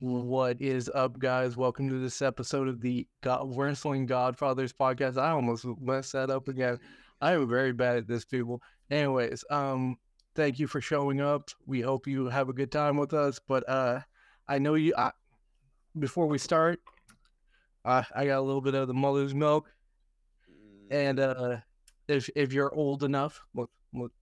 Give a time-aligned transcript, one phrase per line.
[0.00, 1.58] What is up, guys?
[1.58, 5.18] Welcome to this episode of the God- Wrestling Godfatherz podcast.
[5.18, 6.78] I almost messed that up again.
[7.20, 8.62] I am very bad at this, people.
[8.90, 9.98] Anyways, um,
[10.34, 11.50] thank you for showing up.
[11.66, 13.38] We hope you have a good time with us.
[13.46, 14.00] But uh,
[14.48, 14.94] I know you.
[14.96, 15.10] I,
[15.98, 16.80] before we start,
[17.84, 19.70] uh, I got a little bit of the mother's milk,
[20.90, 21.58] and uh,
[22.08, 24.12] if if you're old enough, we'll, we'll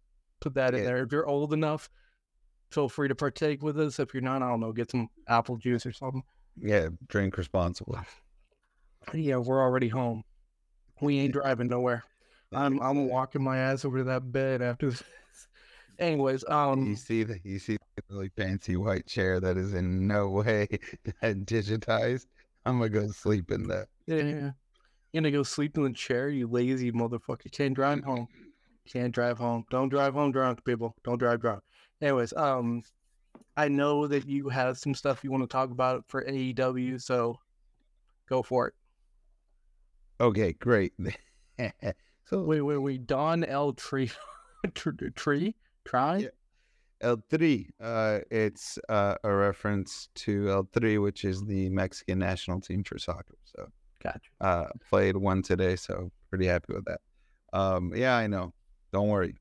[0.41, 1.05] put that in there.
[1.05, 1.89] If you're old enough,
[2.71, 3.99] feel free to partake with us.
[3.99, 6.23] If you're not, I don't know, get some apple juice or something.
[6.61, 8.01] Yeah, drink responsibly.
[9.15, 10.23] Yeah, we're already home.
[11.01, 12.05] We ain't driving nowhere.
[12.53, 15.03] I'm I'm walking my ass over to that bed after this.
[15.99, 20.07] Anyways, um, You see the you see the really fancy white chair that is in
[20.07, 20.69] no way
[21.23, 22.27] digitized.
[22.65, 23.89] I'm gonna go sleep in that.
[24.07, 24.51] yeah,
[25.13, 27.51] you gonna go sleep in the chair, you lazy motherfucker.
[27.51, 28.29] Can't drive home.
[28.87, 29.65] Can't drive home.
[29.71, 30.95] Don't drive home drunk, people.
[31.05, 31.63] Don't drive drunk.
[32.01, 32.83] Anyways, um,
[33.57, 37.39] I know that you have some stuff you want to talk about for AEW, so
[38.29, 38.75] go for it.
[40.21, 40.93] Okay, great.
[42.25, 43.07] so Wait, wait, wait.
[43.07, 43.73] Don L.
[43.73, 44.11] Tree,
[44.75, 46.19] Tr- Tree, try.
[46.19, 46.29] Yeah.
[47.01, 52.61] El Tri, uh, it's uh, a reference to El Tri, which is the Mexican national
[52.61, 53.37] team for soccer.
[53.45, 53.69] So
[54.03, 54.31] Gotcha.
[54.41, 57.01] uh, played one today, so pretty happy with that.
[57.53, 58.53] Um, yeah, I know.
[58.93, 59.37] Don't worry,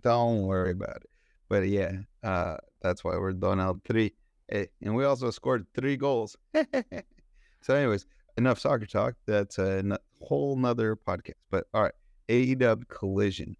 [0.00, 1.10] don't worry about it.
[1.54, 4.10] But yeah, uh, that's why we're Don El Tri,
[4.50, 6.36] Eh, and we also scored three goals.
[7.62, 9.14] so, anyways, enough soccer talk.
[9.24, 11.34] That's a whole nother podcast.
[11.52, 11.92] But all right,
[12.28, 13.54] AEW Collision.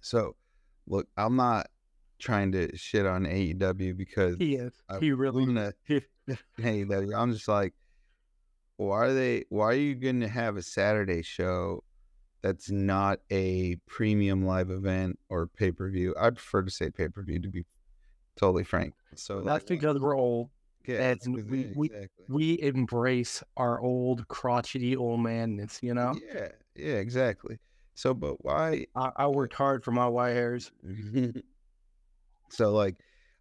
[0.00, 0.36] So,
[0.86, 1.66] look, I'm not
[2.20, 4.72] trying to shit on AEW because He is.
[4.88, 5.44] I He really.
[5.44, 5.74] wanna-
[6.60, 7.12] AEW.
[7.16, 7.74] I'm just like,
[8.76, 9.44] why are they?
[9.48, 11.82] Why are you going to have a Saturday show
[12.46, 16.14] that's not a premium live event or pay per view?
[16.18, 17.64] I prefer to say pay per view to be
[18.36, 18.94] totally frank.
[19.16, 20.50] So That's like, because we're old.
[20.86, 21.90] yeah, and we- yeah, we-
[22.28, 25.80] We embrace our old crotchety old manness.
[25.82, 26.14] You know.
[26.34, 27.58] yeah, yeah, exactly.
[27.94, 28.86] So, but why?
[28.94, 30.70] I, I worked hard for my white hairs.
[32.50, 32.96] so like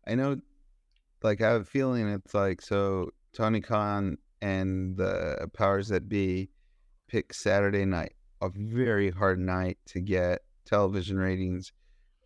[0.07, 0.37] I know
[1.21, 6.49] like I have a feeling it's like so Tony Khan and the powers that be
[7.07, 11.71] pick Saturday night, a very hard night to get television ratings,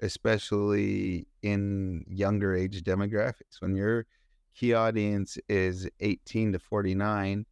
[0.02, 3.59] especially in younger age demographics.
[3.59, 4.06] When your
[4.56, 7.46] key audience is 18 to 49,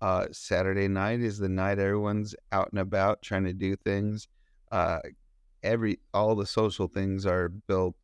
[0.00, 4.28] uh, Saturday night is the night everyone's out and about trying to do things.
[4.70, 4.98] Uh,
[5.62, 7.94] every all the social things are built,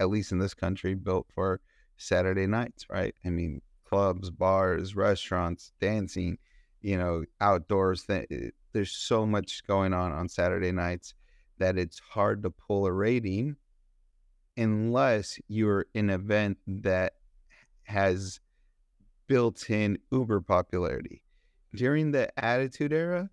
[0.00, 1.60] at least in this country, built for
[1.96, 3.14] Saturday nights, right?
[3.24, 6.38] I mean, clubs, bars, restaurants, dancing,
[6.80, 8.04] you know, outdoors.
[8.04, 11.14] Th- there's so much going on on Saturday nights
[11.58, 13.56] that it's hard to pull a rating
[14.56, 17.14] unless you're an event that
[17.84, 18.40] has
[19.26, 21.22] built-in uber popularity.
[21.74, 23.30] During the attitude era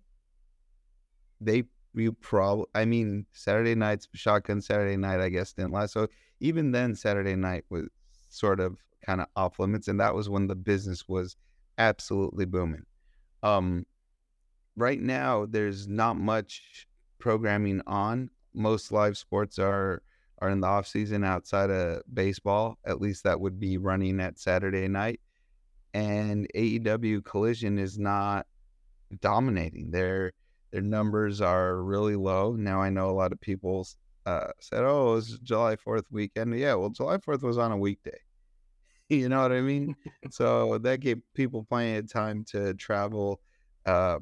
[1.40, 1.64] they
[1.94, 5.92] you probably i mean saturday nights shotgun saturday night i guess didn't last.
[5.92, 6.08] So
[6.40, 7.88] even then saturday night was
[8.28, 11.36] sort of kind of off limits and that was when the business was
[11.78, 12.84] absolutely booming.
[13.42, 13.86] Um
[14.76, 16.86] right now there's not much
[17.18, 18.30] programming on.
[18.54, 20.02] Most live sports are
[20.40, 24.38] are in the off season outside of baseball at least that would be running at
[24.38, 25.20] saturday night.
[25.94, 28.46] And aew collision is not
[29.20, 29.90] dominating.
[29.90, 30.32] Their
[30.72, 32.54] their numbers are really low.
[32.56, 33.86] Now i know a lot of people
[34.26, 36.58] uh, said oh it's july 4th weekend.
[36.58, 38.18] Yeah well july 4th was on a weekday.
[39.08, 39.94] You know what i mean?
[40.30, 43.40] So that gave people plenty of time to travel
[43.86, 44.18] uh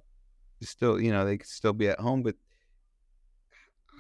[0.68, 2.34] still you know they could still be at home but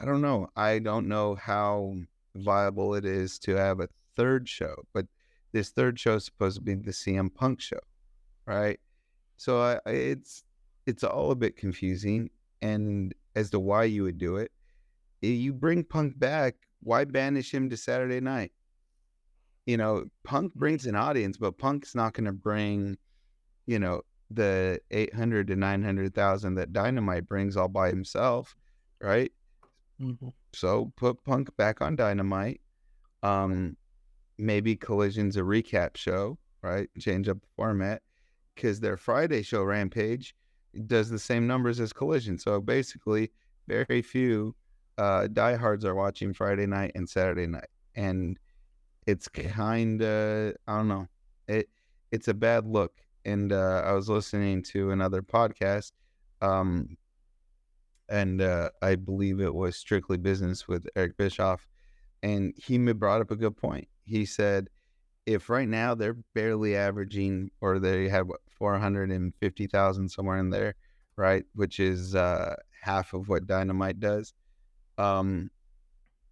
[0.00, 0.48] i don't know.
[0.56, 1.94] I don't know how
[2.34, 5.06] viable it is to have a third show but
[5.52, 7.80] this third show is supposed to be the cm punk show
[8.46, 8.80] right?
[9.36, 10.44] So I, it's
[10.86, 12.30] it's all a bit confusing
[12.62, 14.50] and as to why you would do it
[15.22, 18.52] Eh, you bring punk back why banish him to saturday night?
[19.66, 22.96] You know punk brings an audience but punk's not going to bring
[23.66, 28.56] you know the 800 to 900,000 that Dynamite brings all by himself,
[29.00, 29.32] right?
[30.00, 30.32] Mhm.
[30.54, 32.60] So put Punk back on Dynamite.
[33.22, 33.76] Um
[34.38, 36.90] maybe Collision's a recap show, right?
[36.98, 38.02] Change up the format
[38.56, 40.34] cuz their Friday show Rampage
[40.86, 42.38] does the same numbers as Collision.
[42.38, 43.32] So basically
[43.68, 44.56] very few
[44.98, 47.68] uh diehards are watching Friday night and Saturday night.
[47.94, 48.38] And
[49.06, 51.08] it's kind of I don't know.
[51.48, 51.70] It
[52.12, 55.92] it's a bad look and uh, I was listening to another podcast,
[56.40, 56.96] um,
[58.08, 61.66] and uh, I believe it was Strictly Business with Eric Bischoff,
[62.22, 63.88] and he brought up a good point.
[64.04, 64.68] He said,
[65.26, 70.08] if right now they're barely averaging, or they have what four hundred and fifty thousand
[70.08, 70.74] somewhere in there,
[71.16, 71.44] right?
[71.54, 74.34] Which is uh, half of what Dynamite does.
[74.98, 75.50] Um,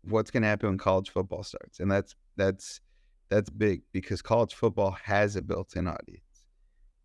[0.03, 1.81] what's going to happen when college football starts?
[1.81, 2.81] And that's that's
[3.29, 6.23] that's big because college football has a built-in audience.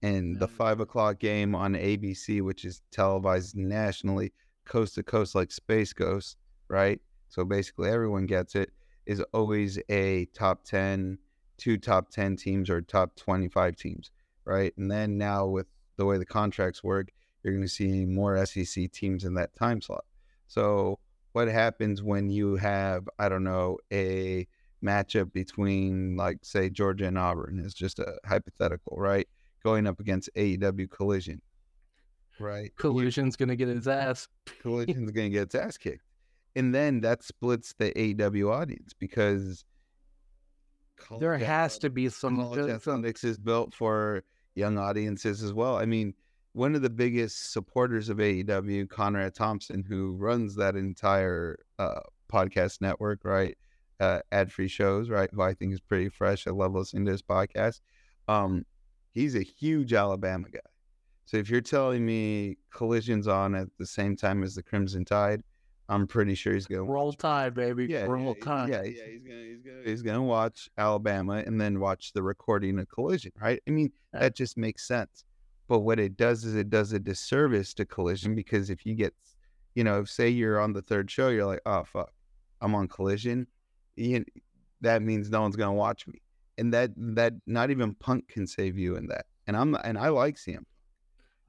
[0.03, 0.51] And the Mm.
[0.51, 4.33] five o'clock game on ABC, which is televised nationally,
[4.65, 6.37] coast to coast, like Space Ghost,
[6.69, 7.01] right?
[7.29, 8.71] So basically, everyone gets it.
[9.07, 11.19] Is always a top 10,
[11.57, 14.11] two top 10 teams or top 25 teams,
[14.45, 14.73] right?
[14.77, 15.67] And then now, with
[15.97, 17.11] the way the contracts work,
[17.43, 20.05] you're going to see more SEC teams in that time slot.
[20.47, 20.99] So,
[21.33, 24.47] what happens when you have, I don't know, a
[24.83, 29.27] matchup between, like, say, Georgia and Auburn is just a hypothetical, right?
[29.63, 31.41] Going up against AEW Collision,
[32.39, 32.71] right?
[32.77, 34.27] Collusion's gonna get his ass.
[34.61, 36.03] Collision's going to get its ass kicked.
[36.55, 39.65] And then that splits the AEW audience because
[41.19, 44.23] There has to be some athletics is built for
[44.55, 45.77] young audiences as well.
[45.77, 46.13] I mean,
[46.53, 52.01] one of the biggest supporters of AEW, Conrad Thompson, who runs that entire uh,
[52.31, 53.57] podcast network, right?
[53.99, 55.29] Uh, ad free shows, right?
[55.33, 56.45] Who I think is pretty fresh.
[56.45, 57.81] I love listening to his podcast.
[58.27, 58.65] Um,
[59.13, 60.59] he's a huge Alabama guy.
[61.25, 65.41] So if you're telling me Collision's on at the same time as the Crimson Tide,
[65.89, 67.85] I'm pretty sure he's going to roll tide, baby.
[67.89, 68.69] yeah, roll yeah, tide.
[68.69, 72.79] Yeah, yeah, he's gonna he's gonna he's gonna watch Alabama and then watch the recording
[72.79, 73.61] of Collision, right?
[73.67, 74.21] I mean, Yeah.
[74.21, 75.23] that just makes sense.
[75.67, 79.13] But what it does is it does a disservice to Collision because if you get,
[79.75, 82.11] you know, if say you're on the third show, you're like, oh fuck,
[82.61, 83.47] I'm on Collision,
[83.95, 84.23] you,
[84.81, 86.21] that means no one's gonna watch me,
[86.57, 89.25] and that that not even Punk can save you in that.
[89.47, 90.63] And I'm and I like CM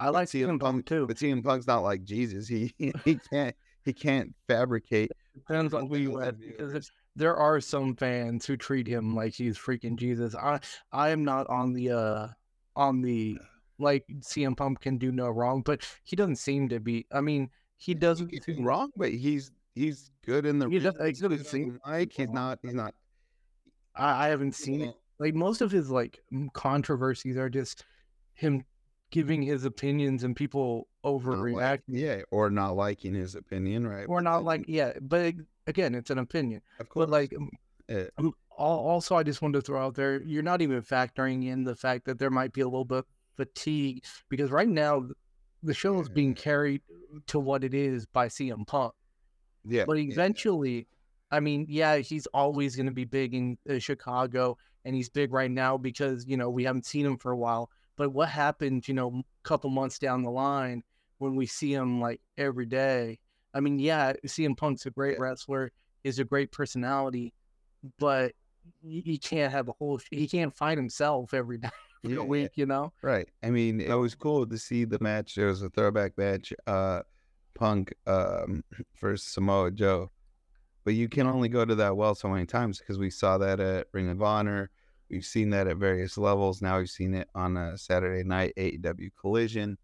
[0.01, 1.06] I like CM CM Punk too.
[1.06, 2.49] but CM Punk's not like Jesus.
[2.49, 2.75] He
[3.05, 3.55] he can't
[3.85, 5.12] he can't fabricate.
[5.35, 6.93] Depends on who you Millions ask because viewers.
[7.17, 10.35] there are some fans who treat him like he's freaking Jesus.
[10.35, 10.61] I
[10.93, 12.29] I am not on the uh
[12.77, 13.39] on the
[13.79, 17.06] like CM Punk can do no wrong, but he doesn't seem to be.
[17.12, 20.69] I mean, he doesn't He's seem wrong, but he's he's good in the.
[20.69, 21.79] He does- he's good at on singing.
[21.85, 22.12] the mic.
[22.12, 22.59] He's not.
[22.62, 22.95] He's not.
[23.96, 24.94] I, I haven't seen it.
[25.19, 26.20] Like most of his like
[26.52, 27.85] controversies are just
[28.35, 28.64] him
[29.11, 34.06] giving his opinions and people not like- yeah, or not liking his opinion, right?
[34.08, 34.93] or not like yeah.
[35.00, 35.35] But
[35.67, 36.62] again, it's an opinion.
[36.81, 37.05] of course.
[37.06, 37.35] But like
[37.88, 38.05] Yeah.
[38.19, 41.75] um, also, I just wanted to throw out there, you're not even factoring in the
[41.76, 43.05] fact that there might be a little bit
[43.37, 45.08] fatigue because right now
[45.62, 46.82] the show is being carried
[47.26, 48.93] to what it is by CM Punk.
[49.64, 50.87] yeah, But yeah, eventually,
[51.34, 55.32] I mean, yeah, he's always going to be big in uh, Chicago, and he's big
[55.32, 57.70] right now because you know we haven't seen him for a while.
[57.96, 60.84] But what happens, you know, a couple months down the line
[61.19, 63.19] when we see him like every day?
[63.52, 65.72] I mean, yeah, CM Punk's a great wrestler,
[66.04, 67.34] is a great personality,
[67.98, 68.32] but
[68.81, 70.00] he can't have a whole.
[70.12, 71.69] He can't fight himself every day,
[72.04, 72.22] Yeah, yeah.
[72.22, 72.50] week.
[72.54, 73.28] You know, Right.
[73.42, 75.36] I mean, it was cool to see the match.
[75.36, 77.02] It was a throwback match, uh,
[77.54, 78.62] Punk um,
[79.00, 80.12] versus Samoa Joe.
[80.84, 83.60] But you can only go to that well so many times because we saw that
[83.60, 84.70] at Ring of Honor.
[85.10, 86.60] We've seen that at various levels.
[86.60, 89.78] Now we've seen it on a Saturday night AEW Collision.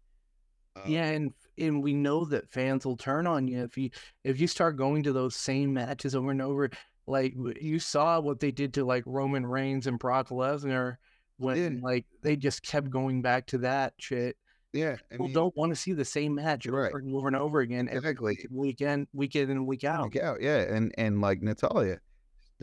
[0.75, 3.89] Uh, yeah, and and we know that fans will turn on you if you
[4.23, 6.69] if you start going to those same matches over and over.
[7.07, 10.97] Like you saw what they did to like Roman Reigns and Brock Lesnar
[11.37, 14.37] when like they just kept going back to that shit.
[14.73, 14.95] Yeah.
[15.11, 17.59] I People mean, don't want to see the same match over and over and over
[17.59, 18.37] again exactly.
[18.49, 20.03] weekend, week in and week out.
[20.03, 21.99] Like out, yeah, and and like Natalya,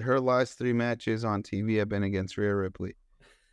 [0.01, 2.97] her last three matches on TV have been against Rhea Ripley,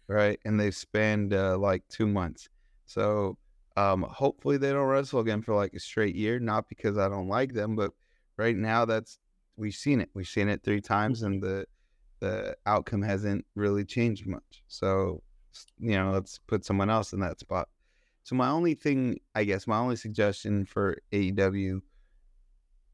[0.07, 0.39] right?
[0.45, 2.49] And they've spanned uh, like two months.
[2.85, 3.37] So
[3.75, 6.39] um, hopefully they don't wrestle again for like a straight year.
[6.39, 7.91] Not because I don't like them, but
[8.37, 9.19] right now that's
[9.57, 10.09] we've seen it.
[10.13, 11.65] We've seen it three times, and the
[12.21, 14.63] the outcome hasn't really changed much.
[14.67, 15.21] So
[15.77, 17.67] you know, let's put someone else in that spot.
[18.25, 21.81] So my only thing, I guess, my only suggestion for AEW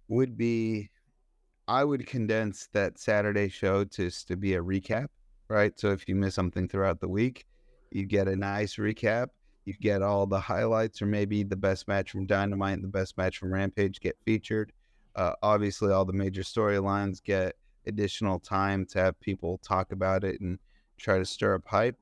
[0.09, 0.89] would be
[1.69, 5.07] I would condense that Saturday show to to be a recap,
[5.47, 5.71] right?
[5.79, 7.45] So if you miss something throughout the week,
[7.91, 9.27] you get a nice recap.
[9.63, 13.17] You get all the highlights, or maybe the best match from Dynamite and the best
[13.17, 14.73] match from Rampage get featured.
[15.15, 17.55] Uh, obviously, all the major storylines get
[17.87, 20.59] additional time to have people talk about it and
[20.97, 21.95] try to stir up hype.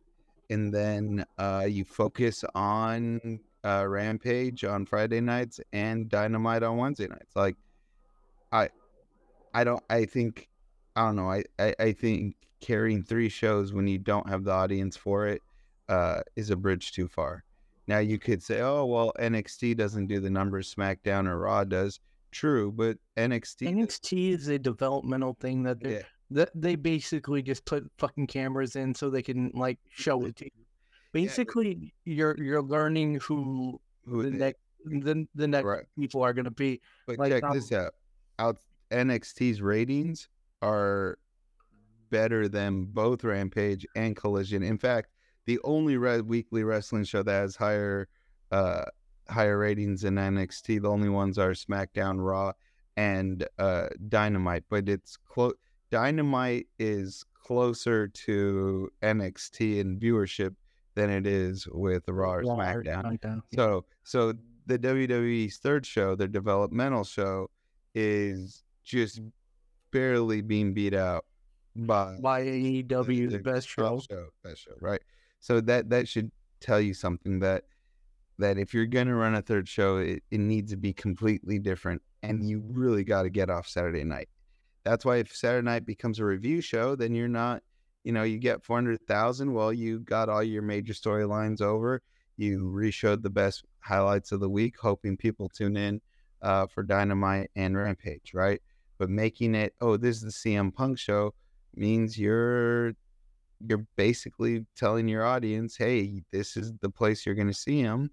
[0.49, 7.07] And then uh, you focus on uh, Rampage on Friday nights and Dynamite on Wednesday
[7.07, 7.35] nights.
[7.35, 7.55] Like,
[8.51, 8.69] I,
[9.53, 9.83] I don't.
[9.89, 10.49] I think,
[10.95, 11.29] I don't know.
[11.29, 15.41] I, I, I think carrying three shows when you don't have the audience for it
[15.87, 17.43] uh, is a bridge too far.
[17.87, 21.99] Now you could say, oh well, NXT doesn't do the numbers SmackDown or Raw does.
[22.31, 27.89] True, but NXT, NXT is a developmental thing that they're yeah, They basically just put
[27.97, 30.65] fucking cameras in so they can like show it to you.
[31.11, 35.85] Basically, you're you're learning who Who the next the, the next Right.
[35.97, 36.81] people are gonna be.
[37.07, 37.93] But like, check um, this out.
[38.37, 38.57] Out
[38.91, 40.29] NXT's ratings
[40.61, 41.17] are
[42.09, 44.63] better than both Rampage and Collision.
[44.63, 45.09] In fact,
[45.45, 48.07] the only re- weekly wrestling show that has higher
[48.51, 48.85] uh
[49.29, 52.53] higher ratings than NXT, the only ones are SmackDown, Raw,
[52.97, 54.65] and uh Dynamite.
[54.69, 55.53] But it's close.
[55.91, 60.55] Dynamite is closer to NXT in viewership
[60.95, 63.03] than it is with Raw or SmackDown.
[63.03, 63.41] SmackDown.
[63.55, 64.33] So so
[64.65, 67.49] the WWE's third show, their developmental show,
[67.95, 69.21] is just
[69.91, 71.25] barely being beat out
[71.75, 74.01] by by AEW, the best show.
[74.43, 75.01] Best show, right?
[75.39, 77.63] So that that should tell you something that
[78.37, 82.01] that if you're gonna run a third show, it, it needs to be completely different,
[82.21, 84.29] and you really got to get off Saturday night.
[84.83, 87.61] That's why if Saturday night becomes a review show, then you're not,
[88.03, 89.53] you know, you get four hundred thousand.
[89.53, 92.01] Well, you got all your major storylines over.
[92.37, 96.01] You reshowed the best highlights of the week, hoping people tune in
[96.41, 98.61] uh, for Dynamite and Rampage, right?
[98.97, 101.33] But making it, oh, this is the CM Punk show,
[101.75, 102.93] means you're
[103.67, 108.09] you're basically telling your audience, hey, this is the place you're going to see him,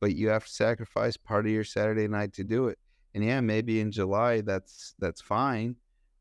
[0.00, 2.78] but you have to sacrifice part of your Saturday night to do it.
[3.14, 5.76] And yeah, maybe in July that's that's fine,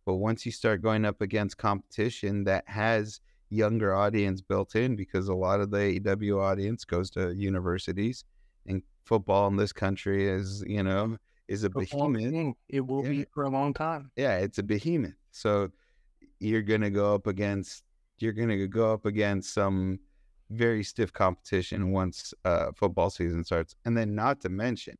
[0.05, 3.19] but once you start going up against competition that has
[3.49, 8.23] younger audience built in because a lot of the AEW audience goes to universities
[8.67, 12.55] and football in this country is, you know, is a behemoth.
[12.69, 14.11] It will be for a long time.
[14.15, 15.13] yeah, it's a behemoth.
[15.31, 15.69] So
[16.39, 17.83] you're gonna go up against
[18.19, 19.99] you're gonna go up against some
[20.49, 24.95] very stiff competition once uh, football season starts, and then not to mention,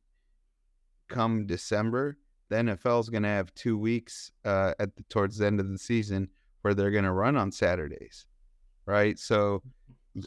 [1.08, 2.16] come December,
[2.48, 5.78] the NFL is gonna have two weeks uh, at the, towards the end of the
[5.78, 6.28] season
[6.62, 8.26] where they're gonna run on Saturdays,
[8.86, 9.18] right?
[9.18, 9.62] So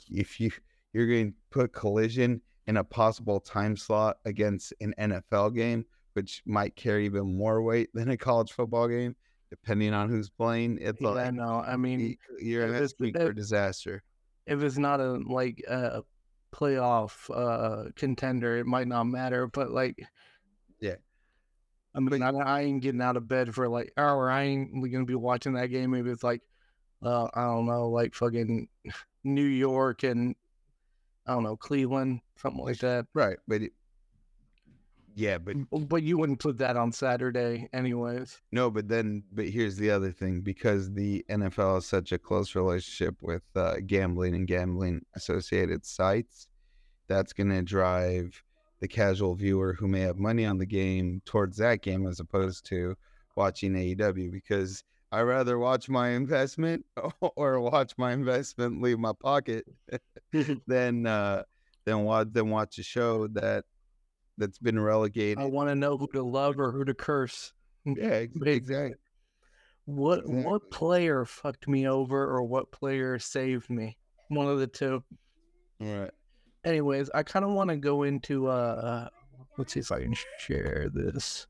[0.09, 0.51] if you
[0.93, 6.41] you're going to put collision in a possible time slot against an NFL game, which
[6.47, 9.15] might carry even more weight than a college football game,
[9.51, 10.79] depending on who's playing.
[10.81, 14.01] It's Yeah, like no, I mean, you're in it's- asking for disaster.
[14.47, 16.01] if it's not a like a
[16.51, 19.45] playoff uh contender, it might not matter.
[19.47, 20.03] But like,
[20.79, 20.95] Yeah.
[21.96, 24.91] I mean, I, I ain't getting out of bed for like, oh, or I ain't
[24.91, 25.91] gonna be watching that game.
[25.91, 26.41] Maybe it's like,
[27.03, 28.67] uh, I don't know, like fucking
[29.24, 30.36] New York and
[31.25, 33.05] I don't know Cleveland, something like that.
[33.13, 33.74] Right, but it,
[35.15, 35.55] yeah, but
[35.89, 38.41] But you wouldn't put that on Saturday, anyways.
[38.51, 42.55] no, but then, but here's the other thing: because the NFL has such a close
[42.55, 46.48] relationship with uh, gambling and gambling associated sites,
[47.08, 48.41] that's going to drive
[48.79, 52.65] the casual viewer who may have money on the game towards that game as opposed
[52.67, 52.95] to
[53.36, 54.31] watching AEW.
[54.31, 56.86] Because I rather watch my investment
[57.36, 59.65] or watch my investment leave my pocket
[60.67, 61.43] than uh,
[61.86, 63.65] than watch than watch a show that
[64.38, 65.39] that's been relegated.
[65.39, 67.53] I want to know who to love or who to curse.
[67.86, 68.98] Yeah, ex- exactly.
[69.86, 70.43] What Exactly.
[70.43, 73.98] what player fucked me over or what player saved me?
[74.27, 75.03] One of the two.
[75.79, 76.12] Right.
[76.63, 79.10] Anyways, I kind of want to go into uh
[79.58, 81.48] let's see if I can share this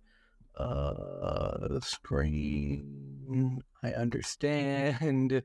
[0.58, 3.64] uh screen.
[3.84, 5.44] I understand.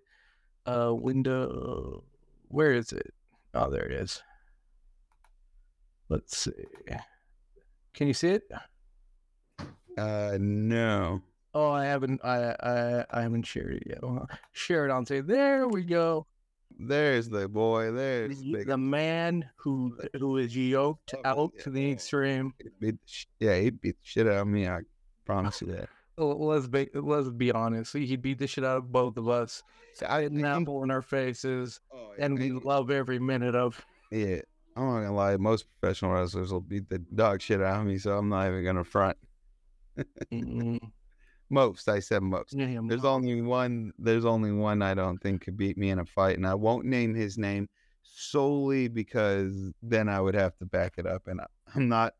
[0.67, 2.05] Uh window
[2.49, 3.13] where is it?
[3.55, 4.23] Oh, there it is.
[6.09, 6.53] Let's see.
[7.95, 8.43] Can you see it?
[9.97, 11.23] Uh, no.
[11.55, 12.21] Oh, I haven't.
[12.25, 14.03] I I I haven't shared it yet.
[14.03, 15.07] Well, share it on.
[15.07, 16.27] Say there we go.
[16.79, 17.93] There's the boy.
[17.93, 18.67] There's The, big.
[18.67, 21.63] the man who who is yoked Oh, out yeah.
[21.63, 22.53] to the extreme.
[22.81, 22.97] beat
[23.41, 24.67] yeah, he beat the shit out of me.
[24.69, 24.81] I
[25.25, 25.89] promise you that.
[26.17, 27.93] Let's be let's be honest.
[27.97, 29.63] He beat the shit out of both of us.
[30.09, 33.81] I, An apple in our faces, oh, and we love every minute of.
[34.11, 34.41] yeah.
[34.77, 35.37] I'm not gonna lie.
[35.37, 38.65] Most professional wrestlers will beat the dog shit out of me, so I'm not even
[38.65, 39.17] gonna front.
[40.33, 40.81] Mm,
[41.51, 42.55] Most, I said most.
[42.55, 43.93] yeah, There's only one.
[43.99, 46.87] There's only one I don't think could beat me in a fight, and I won't
[46.87, 47.69] name his name
[48.03, 51.41] solely because then I would have to back it up, and
[51.75, 52.15] I'm not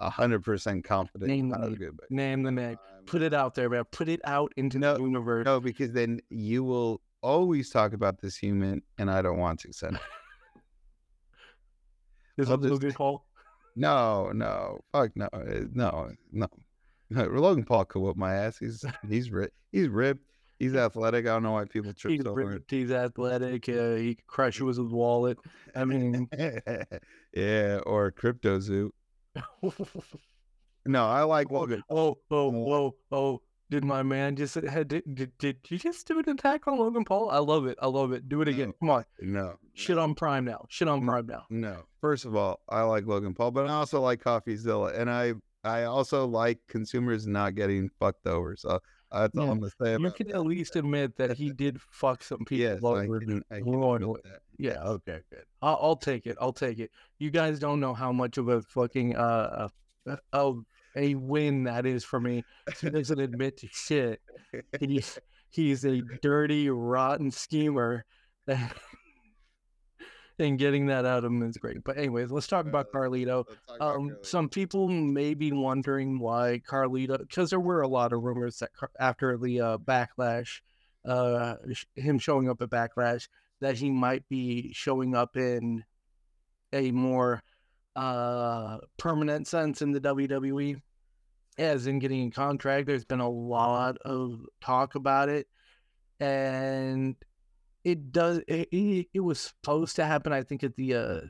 [0.00, 1.30] hundred percent confident.
[1.30, 1.74] Name the name.
[1.74, 2.68] good, but name the name.
[2.68, 3.84] I'm- Put it out there, man.
[3.90, 5.44] Put it out into No, the universe.
[5.44, 9.68] No, because then you will always talk about this human, and I don't want to.
[9.68, 9.82] Is
[12.48, 12.98] I'll it just-
[13.76, 15.28] No, no, fuck no,
[15.74, 16.46] no, no.
[17.40, 18.58] Logan Paul could whoop my ass.
[18.58, 19.54] He's he's ripped.
[19.72, 20.24] He's ripped.
[20.58, 21.26] He's athletic.
[21.26, 22.64] I don't know why people trip He's so hard.
[22.68, 23.66] He's athletic.
[23.68, 25.38] Uh, he can crush you with his wallet.
[25.74, 26.28] I mean,
[27.34, 28.92] yeah, or Crypto Zoo.
[30.86, 31.82] No, I like oh, Logan.
[31.90, 36.18] oh, oh, whoa, oh, Did my man just had did, did, did you just do
[36.18, 37.30] an attack on Logan Paul?
[37.30, 37.76] I love it.
[37.82, 38.28] I love it.
[38.28, 38.68] Do it again.
[38.68, 38.74] No.
[38.80, 39.04] Come on.
[39.20, 40.64] No, Shit on Prime now.
[40.70, 41.04] Shit on.
[41.04, 41.44] Prime now.
[41.50, 41.82] no.
[42.00, 45.84] First of all, I like Logan Paul, but I also like CoffeeZilla, and I I
[45.84, 48.56] also like consumers not getting fucked over.
[48.56, 48.80] So
[49.12, 50.36] that's all I'm gonna say You can that.
[50.36, 53.20] at least admit that he did fuck some people Yes, over.
[53.20, 54.20] can, I can Lord, admit Lord.
[54.24, 54.40] that.
[54.58, 55.44] Yeah, okay, good.
[55.62, 56.36] I'll, I'll take it.
[56.40, 56.90] I'll take it.
[57.18, 59.68] You guys don't know how much of a fucking uh
[60.06, 60.64] uh, of
[60.96, 62.44] a win that is for me.
[62.80, 64.20] He doesn't admit to shit.
[64.80, 65.18] He's
[65.50, 68.04] he's a dirty, rotten schemer.
[70.40, 71.84] and getting that out of him is great.
[71.84, 73.46] But anyways, let's talk about Carlito.
[73.46, 74.26] Talk about Um, Carlito.
[74.26, 78.72] some people may be wondering why Carlito, because there were a lot of rumors that
[78.74, 80.60] Car- after the uh, backlash,
[81.04, 83.28] uh, sh- him showing up at backlash,
[83.60, 85.84] that he might be showing up in
[86.72, 87.42] a more
[87.96, 90.80] uh, permanent sense in the WWE,
[91.58, 92.86] as in getting a contract.
[92.86, 95.46] There's been a lot of talk about it,
[96.18, 97.16] and
[97.84, 98.38] it does.
[98.46, 100.94] It, it, it was supposed to happen, I think, at the.
[100.94, 101.20] Uh,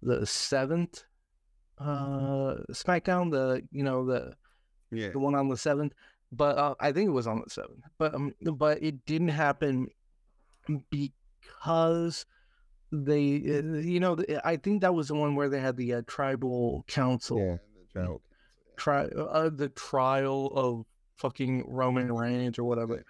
[0.00, 1.04] the seventh
[1.78, 4.34] uh SmackDown, the you know the
[4.90, 5.92] yeah, the one on the seventh,
[6.32, 9.88] but uh, I think it was on the seventh, but um, but it didn't happen
[10.90, 12.26] because
[12.90, 16.02] they uh, you know I think that was the one where they had the uh,
[16.06, 18.22] tribal council yeah, the travel
[18.76, 23.04] try uh, the trial of fucking Roman Reigns or whatever.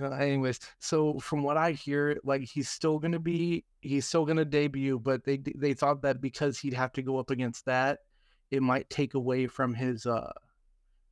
[0.00, 4.44] Uh, anyways, so from what I hear, like he's still gonna be, he's still gonna
[4.44, 8.00] debut, but they they thought that because he'd have to go up against that,
[8.50, 10.32] it might take away from his uh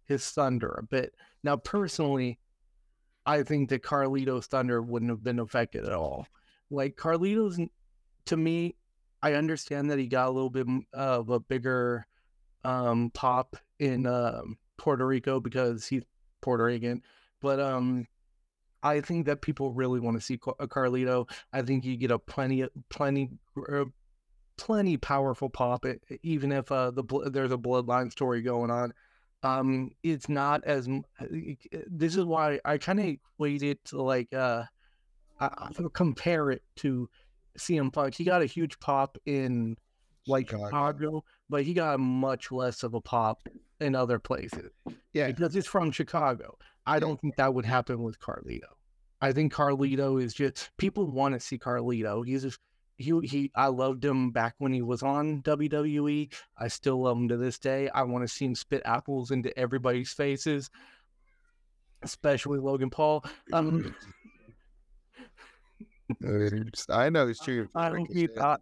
[0.05, 1.15] his thunder a bit.
[1.43, 2.39] Now, personally,
[3.27, 6.27] I think that Carlito's thunder wouldn't have been affected at all.
[6.71, 7.59] Like Carlito's,
[8.27, 8.77] to me,
[9.23, 12.07] I understand that he got a little bit of a bigger
[12.65, 16.03] um pop in um Puerto Rico because he's
[16.41, 17.03] Puerto Rican,
[17.41, 18.07] but um
[18.87, 21.29] I think that people really want to see uh, Carlito.
[21.53, 23.31] I think you get a plenty, plenty,
[23.71, 23.85] uh,
[24.57, 25.85] plenty powerful pop,
[26.23, 28.93] even if uh, the there's a bloodline story going on.
[29.43, 30.89] Um, it's not as.
[30.89, 31.27] uh,
[31.87, 34.65] This is why I kind of equate it to like uh,
[35.41, 37.09] I, I compare it to
[37.59, 38.15] CM Punk.
[38.15, 39.77] He got a huge pop in
[40.27, 40.67] like Chicago.
[40.67, 43.49] Chicago, but he got much less of a pop
[43.81, 44.71] in other places
[45.13, 46.57] Yeah, because he's from Chicago.
[46.87, 48.76] I don't think that would happen with Carlito.
[49.21, 52.27] I think Carlito is just people want to see Carlito.
[52.27, 52.59] He's just
[52.99, 53.51] he he.
[53.55, 56.33] I loved him back when he was on WWE.
[56.59, 57.89] I still love him to this day.
[57.91, 60.71] I want to see him spit apples into everybody's faces,
[62.03, 63.25] especially Logan Paul.
[63.53, 63.95] Um,
[66.89, 67.69] I know it's true.
[67.75, 68.57] I don't keep- I-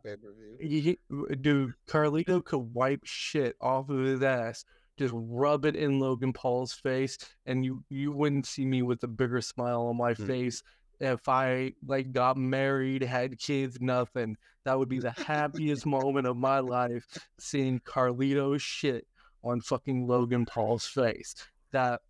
[0.60, 0.98] he,
[1.40, 4.64] dude, Carlito could wipe shit off of his ass,
[4.98, 9.08] just rub it in Logan Paul's face, and you you wouldn't see me with a
[9.08, 10.26] bigger smile on my Hmm.
[10.26, 10.62] face
[11.00, 14.36] if I like got married, had kids, nothing.
[14.64, 17.04] That would be the happiest moment of my life,
[17.38, 19.06] seeing Carlito's shit
[19.42, 21.34] on fucking Logan Paul's face.
[21.72, 22.00] That,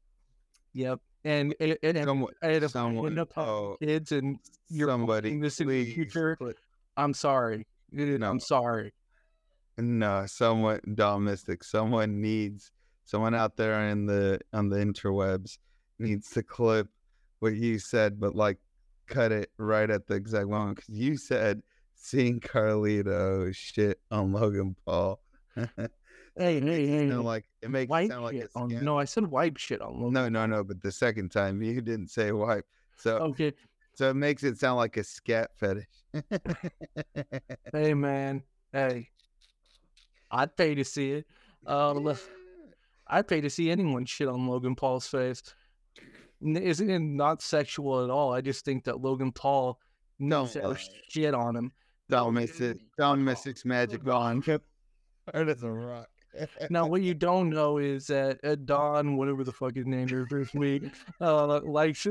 [0.72, 1.00] yep.
[1.24, 2.98] And and, and, and Someone, I end up having
[3.50, 6.58] oh, kids and you're somebody, this in the future, put-
[6.96, 7.66] I'm sorry.
[7.90, 8.28] No.
[8.28, 8.92] I'm sorry.
[9.76, 11.64] No, someone Dom Mystic.
[11.64, 12.70] Someone needs
[13.04, 15.58] someone out there in the on the interwebs
[15.98, 16.88] needs to clip
[17.40, 18.58] what you said, but like
[19.06, 21.62] cut it right at the exact moment because you said
[21.94, 25.20] seeing Carlito shit on Logan Paul.
[26.36, 27.12] Hey, hey, hey.
[27.12, 28.84] like it makes it sound like on.
[28.84, 30.00] No, I said wipe shit on.
[30.00, 30.12] Logan.
[30.14, 30.64] no, no, no.
[30.64, 33.52] But the second time you didn't say wipe, so Okay.
[33.94, 35.86] so it makes it sound like a scat fetish.
[37.72, 38.42] Hey, man.
[38.72, 39.10] Hey.
[40.34, 41.26] I'd pay to see it.
[41.66, 42.14] Um,
[43.06, 45.42] I'd pay to see anyone shit on Logan Paul's face.
[46.42, 48.32] Isn't it not sexual at all?
[48.34, 49.78] I just think that Logan Paul
[50.18, 51.72] No, needs to have shit on him.
[52.10, 54.44] Dom Mystic, Dom Mystic's magic wand.
[54.44, 56.08] Hard as a rock.
[56.68, 60.26] Now, what you don't know is that uh, Don, whatever the fuck his name is
[60.28, 60.82] this week,
[61.20, 62.02] uh, likes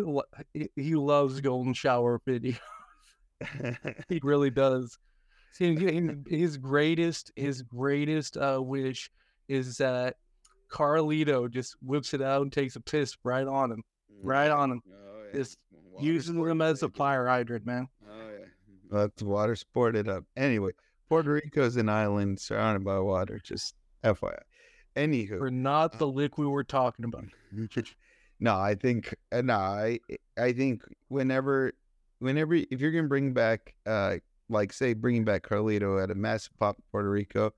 [0.53, 2.57] he- He loves golden shower videos.
[4.09, 4.97] He really does.
[5.53, 9.09] See, he- he- his greatest, his greatest uh, wish
[9.47, 10.17] is that
[10.69, 13.83] Carlito just whips it out and takes a piss right on him,
[14.21, 16.97] right on him, Oh, Just Water using sport, him as a baby.
[16.97, 17.87] fire hydrant, man.
[18.09, 18.45] Oh yeah.
[18.89, 20.23] Let's water sport it up.
[20.35, 20.71] Anyway,
[21.07, 23.39] Puerto Rico's an island surrounded by water.
[23.43, 24.39] Just FYI.
[24.95, 27.25] Anywho, We're not the lick we were talking about.
[28.39, 29.99] no, I think uh, no, I
[30.37, 31.73] I think whenever
[32.19, 34.17] whenever if you're gonna bring back uh
[34.49, 37.51] like say bringing back Carlito at a massive pop in Puerto Rico,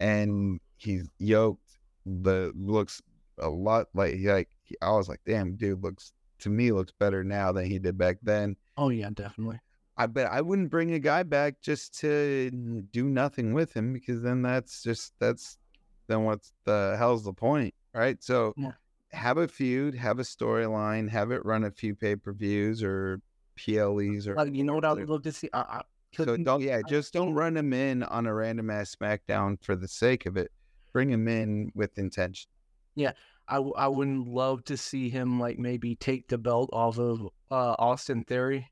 [0.00, 3.02] and he's yoked, the looks
[3.38, 6.92] a lot like he, like he, I was like, damn, dude looks to me looks
[6.98, 8.56] better now than he did back then.
[8.76, 9.60] Oh yeah, definitely.
[9.96, 12.50] I bet I wouldn't bring a guy back just to
[12.92, 15.58] do nothing with him because then that's just that's
[16.06, 18.22] then what's the hell's the point, right?
[18.22, 18.72] So Yeah.
[19.10, 23.20] have a feud, have a storyline, have it run a few pay per views or
[23.56, 25.50] PLEs or Like you know what I would love to see.
[25.52, 25.82] I, I,
[26.14, 29.88] so don't yeah, just don't run him in on a random ass SmackDown for the
[29.88, 30.50] sake of it.
[30.92, 32.48] Bring him in with intention.
[32.94, 33.12] Yeah,
[33.46, 37.22] I, w- I wouldn't love to see him like maybe take the belt off of
[37.50, 38.68] uh, Austin Theory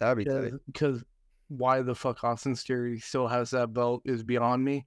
[0.00, 0.52] That'd be tight.
[0.66, 1.04] because
[1.48, 4.86] why the fuck Austin Theory still has that belt is beyond me.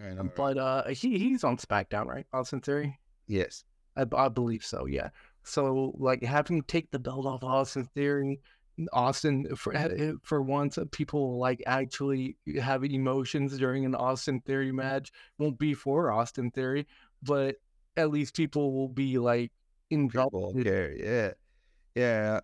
[0.00, 0.34] I know, right?
[0.34, 2.26] But uh, he he's on SmackDown, right?
[2.32, 2.98] Austin Theory.
[3.28, 3.64] yes.
[3.96, 4.86] I, I believe so.
[4.86, 5.10] Yeah.
[5.44, 8.40] So like having take the belt off Austin Theory,
[8.92, 14.72] Austin for eh, for once uh, people like actually have emotions during an Austin Theory
[14.72, 16.86] match won't be for Austin Theory,
[17.22, 17.56] but
[17.96, 19.52] at least people will be like
[19.90, 20.62] involved.
[20.62, 20.92] care.
[20.96, 21.32] Yeah.
[21.94, 22.40] Yeah.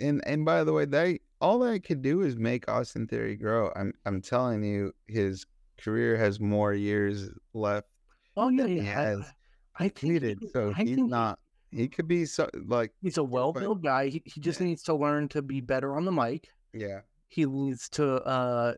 [0.00, 3.72] And and by the way, they all that could do is make Austin Theory grow.
[3.76, 5.44] I'm I'm telling you, his
[5.78, 7.88] career has more years left
[8.36, 8.80] Oh yeah, yeah.
[8.82, 9.32] I- has
[9.78, 10.38] I, think needed.
[10.52, 11.38] So I he's think not
[11.76, 14.08] he could be so like He's a well-built guy.
[14.08, 14.66] He, he just Yeah.
[14.66, 16.48] needs to learn to be better on the mic.
[16.72, 17.00] yeah.
[17.28, 18.74] he needs to uh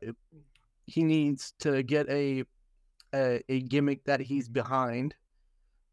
[0.87, 2.44] he needs to get a
[3.14, 5.14] a, a gimmick that he's behind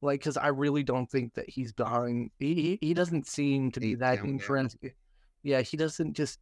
[0.01, 3.79] like because i really don't think that he's behind he, he, he doesn't seem to
[3.79, 4.93] be that interested
[5.43, 6.39] yeah he doesn't just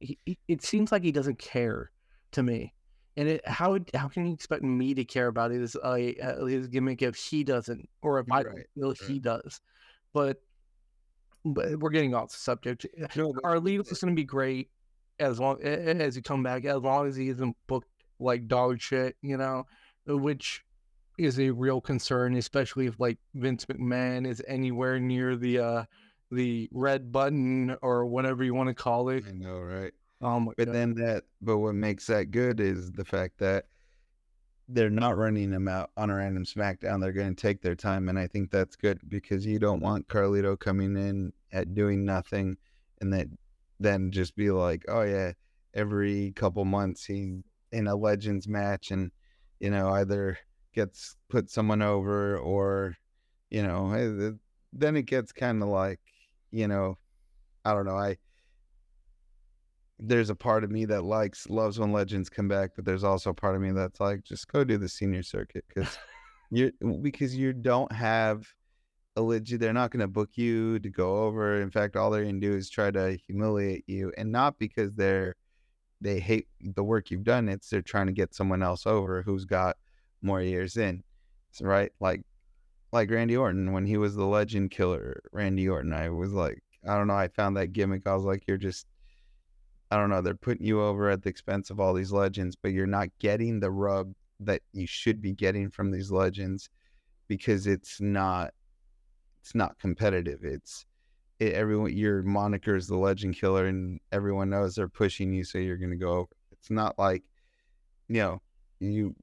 [0.00, 1.90] he- it seems like he doesn't care
[2.32, 2.72] to me
[3.16, 6.68] and it how how can you expect me to care about his uh, uh, his
[6.68, 9.60] gimmick if he doesn't or if i Right, feel he does
[10.12, 10.40] but
[11.44, 14.68] but we're getting off the subject No, but- Carlito's is going to be great
[15.18, 19.16] as long as he come back, as long as he isn't booked like dog shit,
[19.22, 19.64] you know,
[20.06, 20.62] which
[21.18, 25.84] is a real concern, especially if like Vince McMahon is anywhere near the uh
[26.30, 29.24] the red button or whatever you want to call it.
[29.26, 29.92] I know, right?
[30.20, 33.66] Oh my But then that, but what makes that good is the fact that
[34.68, 37.00] they're not running him out on a random SmackDown.
[37.00, 40.08] They're going to take their time, and I think that's good because you don't want
[40.08, 42.56] Carlito coming in at doing nothing,
[43.00, 43.28] and that
[43.78, 45.32] then just be like, oh yeah,
[45.74, 49.12] every couple months he's in a Legends match, and
[49.60, 50.38] you know either
[50.74, 52.96] gets put someone over or
[53.50, 54.30] you know eh,
[54.72, 56.00] then it gets kind of like
[56.50, 56.98] you know
[57.64, 58.18] I don't know I
[59.98, 63.30] there's a part of me that likes loves when legends come back, but there's also
[63.30, 65.98] a part of me that's like, just go do the senior circuit because
[66.50, 68.46] you because you don't have
[69.16, 69.60] a legit.
[69.60, 71.60] They're not going to book you to go over.
[71.62, 74.94] In fact, all they're going to do is try to humiliate you, and not because
[74.94, 75.34] they're
[76.00, 77.48] they hate the work you've done.
[77.48, 79.76] It's they're trying to get someone else over who's got
[80.22, 81.02] more years in.
[81.52, 82.22] So, right, like
[82.92, 85.22] like Randy Orton when he was the legend killer.
[85.32, 87.14] Randy Orton, I was like, I don't know.
[87.14, 88.06] I found that gimmick.
[88.06, 88.86] I was like, you're just
[89.90, 92.72] I don't know, they're putting you over at the expense of all these legends, but
[92.72, 96.68] you're not getting the rub that you should be getting from these legends
[97.28, 98.52] because it's not
[99.40, 100.40] it's not competitive.
[100.44, 100.86] It's
[101.38, 105.58] it, everyone your moniker is the legend killer and everyone knows they're pushing you so
[105.58, 106.28] you're going to go.
[106.52, 107.22] It's not like
[108.08, 108.42] you know,
[108.80, 109.14] you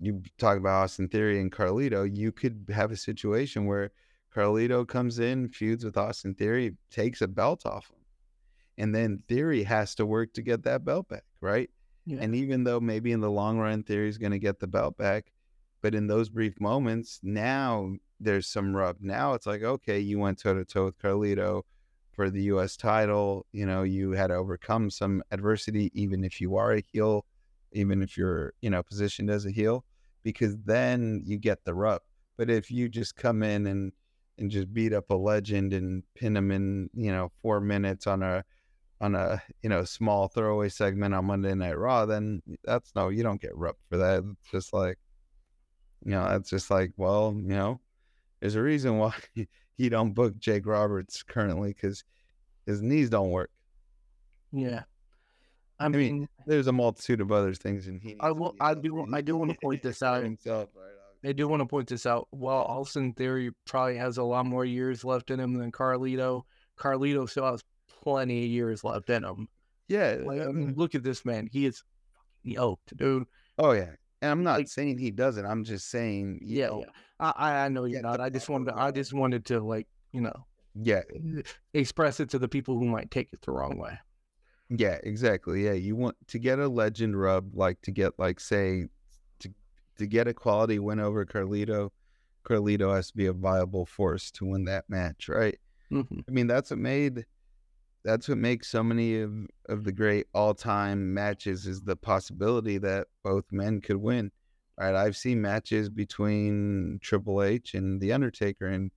[0.00, 3.90] you talk about Austin Theory and Carlito, you could have a situation where
[4.34, 7.99] Carlito comes in, feuds with Austin Theory, takes a belt off him
[8.80, 11.68] and then Theory has to work to get that belt back, right?
[12.06, 12.18] Yeah.
[12.20, 14.96] And even though maybe in the long run theory is going to get the belt
[14.96, 15.32] back,
[15.82, 18.96] but in those brief moments, now there's some rub.
[19.00, 21.62] Now it's like, okay, you went toe to toe with Carlito
[22.12, 22.76] for the U.S.
[22.76, 23.46] title.
[23.52, 27.26] You know, you had to overcome some adversity, even if you are a heel,
[27.72, 29.84] even if you're, you know, positioned as a heel,
[30.22, 32.00] because then you get the rub.
[32.38, 33.92] But if you just come in and
[34.38, 38.22] and just beat up a legend and pin him in, you know, four minutes on
[38.22, 38.42] a
[39.00, 43.22] on a you know small throwaway segment on Monday Night Raw, then that's no, you
[43.22, 44.24] don't get rubbed for that.
[44.24, 44.98] It's just like,
[46.04, 47.80] you know, that's just like, well, you know,
[48.40, 49.14] there's a reason why
[49.78, 52.04] he don't book Jake Roberts currently because
[52.66, 53.50] his knees don't work.
[54.52, 54.82] Yeah.
[55.78, 58.16] I I mean, mean, There's a multitude of other things, and he.
[58.20, 60.22] I will- I do- I do wanna point this out.
[60.22, 60.90] Himself, right?
[61.24, 62.28] I do want to point this out.
[62.30, 66.44] While Austin Theory probably has a lot more years left in him than Carlito,
[66.78, 67.62] Carlito still has
[68.02, 69.48] plenty of years left in him.
[69.88, 70.18] Yeah.
[70.24, 71.48] Like, I uh, mean, look at this man.
[71.50, 71.82] He is
[72.42, 73.26] yoked, dude.
[73.58, 73.90] Oh yeah.
[74.22, 75.44] And I'm not like- saying he doesn't.
[75.46, 76.40] I'm just saying.
[76.42, 76.92] You Yeah, know, yeah.
[77.20, 78.20] I, I- I know you're not.
[78.20, 78.66] I just wanted.
[78.72, 81.02] To, I just wanted to like you know yeah.
[81.74, 83.98] express it to the people who might take it the wrong way.
[84.68, 85.64] Yeah, exactly.
[85.64, 88.86] Yeah, you want to get a legend rub, like to get like say
[89.40, 89.50] to
[89.98, 91.90] to get a quality win over Carlito.
[92.44, 95.58] Carlito has to be a viable force to win that match, right?
[95.90, 96.24] Mhm.
[96.26, 97.26] I mean, that's what made
[98.04, 99.32] that's what makes so many of,
[99.68, 104.30] of the great all time matches is the possibility that both men could win.
[104.78, 104.94] Right.
[104.94, 108.90] I've seen matches between Triple H and The Undertaker and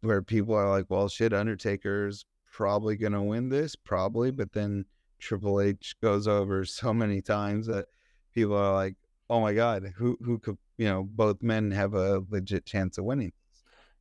[0.00, 4.84] where people are like, well, shit, Undertaker's probably gonna win this, probably, but then
[5.20, 7.86] Triple H goes over so many times that
[8.34, 8.96] people are like,
[9.30, 13.04] oh my God, who who could you know, both men have a legit chance of
[13.04, 13.32] winning.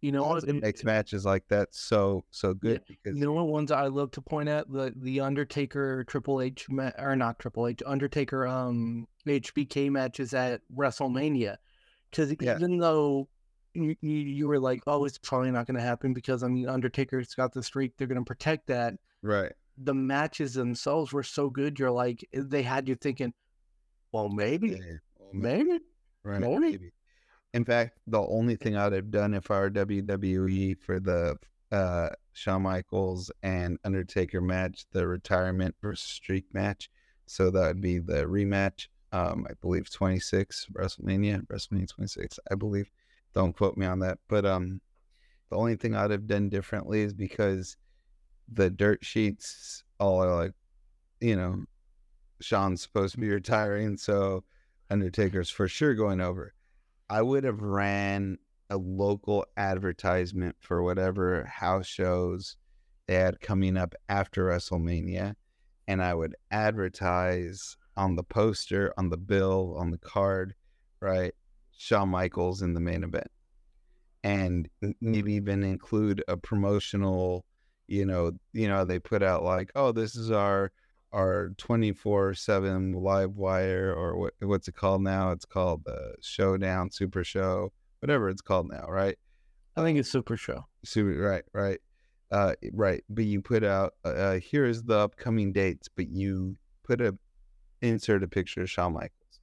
[0.02, 0.44] You know what?
[0.44, 4.10] It makes matches like that so so good because You know what ones I love
[4.12, 9.08] to point at the the Undertaker Triple H ma- or not Triple H Undertaker um
[9.28, 11.58] HBK matches at WrestleMania
[12.10, 12.56] because Yeah.
[12.56, 13.30] even though
[13.74, 17.36] you, you were like oh it's probably not going to happen because I mean Undertaker's
[17.36, 19.54] got the streak they're going to protect that right.
[19.78, 23.34] the matches themselves were so good you're like eh, they had you thinking
[24.12, 25.80] well maybe Yeah, well, maybe
[26.24, 26.40] Right.
[26.42, 26.60] Maybe.
[26.60, 26.92] maybe.
[27.54, 31.38] In fact, the only thing I'd have done if I were WWE for the
[31.72, 36.90] uh, Shawn Michaels and Undertaker match, the retirement versus streak match.
[37.26, 38.88] So that would be the rematch.
[39.14, 42.90] Um, I believe 26 WrestleMania, WrestleMania 26, I believe.
[43.34, 44.20] Don't quote me on that.
[44.30, 44.80] But um,
[45.50, 47.76] the only thing I'd have done differently is because
[48.52, 50.54] the dirt sheets all are like,
[51.20, 51.66] you know,
[52.42, 54.44] Shawn's supposed to be retiring, so
[54.90, 56.54] Undertaker's for sure going over.
[57.12, 58.38] I would have ran
[58.70, 62.56] a local advertisement for whatever house shows
[63.06, 65.36] they had coming up after WrestleMania,
[65.90, 70.56] and I would advertise on the poster, on the bill, on the card,
[71.02, 71.36] right?
[71.78, 73.28] Shawn Michaels in the main event,
[74.24, 74.70] and
[75.02, 77.44] maybe even include a promotional,
[77.88, 80.72] you know, you know, they put out like, oh, this is our
[81.14, 85.32] our 24/7 live wire or what what's it called now?
[85.32, 89.18] It's called the Showdown Super Show, whatever it's called now, right?
[89.76, 91.80] I think it's Super Show Super right, right.
[92.32, 97.02] Uh right, but you put out uh here is the upcoming dates, but you put
[97.02, 97.18] a
[97.82, 99.40] insert a picture of Shawn Michaels.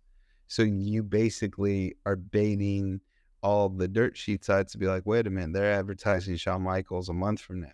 [0.47, 3.01] So you basically are baiting
[3.43, 7.09] all the dirt sheet sites to be like, wait a minute, they're advertising Shawn Michaels
[7.09, 7.69] a month from now.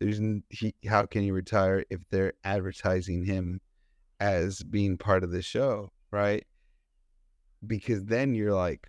[0.00, 3.60] There's he, how can you retire if they're advertising him
[4.20, 6.46] as being part of the show, right?
[7.66, 8.88] Because then you're like,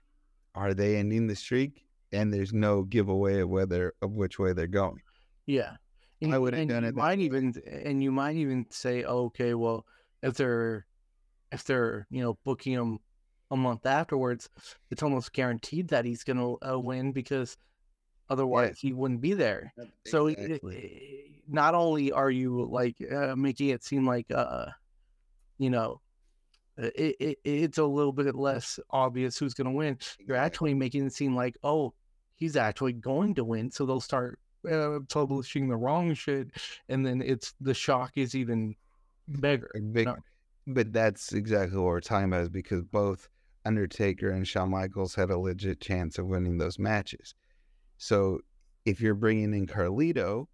[0.56, 1.86] are they ending the streak?
[2.12, 5.02] And there's no giveaway of whether of which way they're going.
[5.46, 5.78] Yeah.
[6.28, 7.26] I would have and done it Might way.
[7.26, 9.86] even and you might even say, oh, okay, well,
[10.22, 10.86] if they're
[11.52, 13.00] if they're you know booking him
[13.52, 14.50] a month afterwards,
[14.92, 17.58] it's almost guaranteed that he's gonna uh, win because
[18.30, 19.74] otherwise he wouldn't be there.
[20.06, 24.68] So it- it- it- not only are you like uh, making it seem like uh,
[25.58, 26.00] you know,
[26.82, 29.98] uh, it, it it's a little bit less obvious who's gonna win.
[30.20, 31.94] You're actually making it seem like oh,
[32.36, 33.72] he's actually going to win.
[33.72, 34.40] So they'll start
[34.70, 36.50] uh, publishing the wrong shit,
[36.88, 38.76] and then it's the shock is even
[39.40, 39.72] bigger.
[39.92, 40.18] big, No.
[40.68, 43.28] but that's exactly what we're talking about is because both
[43.66, 47.34] Undertaker and Shawn Michaels had a legit chance of winning those matches.
[48.00, 48.40] So
[48.86, 50.48] if you're bringing in Carlito,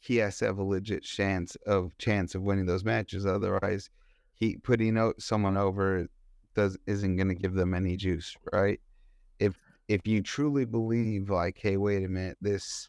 [0.00, 3.26] he has to have a legit chance of chance of winning those matches.
[3.26, 3.90] Otherwise,
[4.34, 6.08] he putting out someone over
[6.54, 8.80] does isn't going to give them any juice, right?
[9.38, 12.88] If if you truly believe like, hey, wait a minute, this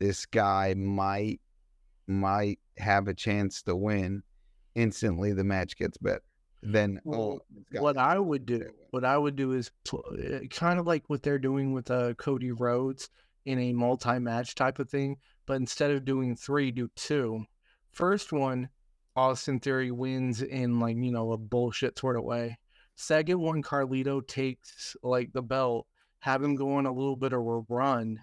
[0.00, 1.40] this guy might
[2.08, 4.22] might have a chance to win,
[4.74, 6.22] instantly the match gets better.
[6.62, 7.40] Then Well,
[7.76, 8.88] oh, what I would do, chance to win.
[8.90, 9.70] what I would do is
[10.50, 13.10] kind of like what they're doing with uh, Cody Rhodes
[13.44, 17.44] in a multi-match type of thing, but instead of doing three, do two.
[17.92, 18.68] First one,
[19.16, 22.58] Austin Theory wins in like you know a bullshit sort of way.
[22.96, 25.86] Second one, Carlito takes like the belt,
[26.20, 28.20] have him go on a little bit of a run,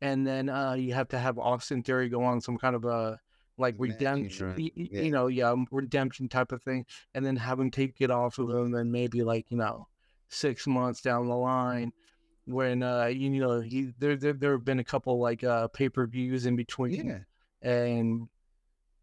[0.00, 3.18] and then uh, you have to have Austin Theory go on some kind of a
[3.58, 5.00] like Redemption redemption, run, y- y- yeah.
[5.00, 8.50] you know, yeah, redemption type of thing and then have him take it off of
[8.50, 9.88] him and maybe like you know
[10.28, 11.90] six months down the line
[12.46, 16.46] when uh you know he there there, there have been a couple like uh pay-per-views
[16.46, 18.28] in between Yeah, and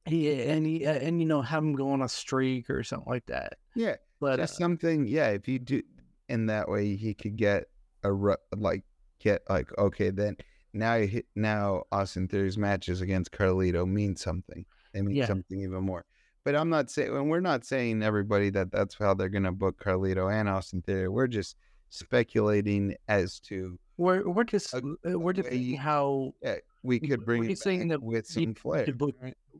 [0.05, 3.25] he and he and you know have him go on a streak or something like
[3.27, 3.95] that yeah.
[4.19, 5.29] but uh, something, yeah.
[5.29, 5.81] If you do
[6.29, 7.65] in that way, he could get
[8.03, 8.11] a
[8.55, 8.83] like
[9.19, 10.37] get like okay, then
[10.73, 14.65] now you hit now Austin Theory's matches against Carlito mean something.
[14.93, 15.27] They mean Yeah.
[15.27, 16.05] something even more.
[16.43, 19.81] But I'm not saying, and we're not saying everybody that that's how they're gonna book
[19.83, 21.07] Carlito and Austin Theory.
[21.07, 21.55] We're just
[21.93, 27.23] speculating as to we're we're just a- uh, we're just you- how yeah, we could
[27.25, 28.85] bring you it saying that with you some flair.
[28.85, 29.15] to book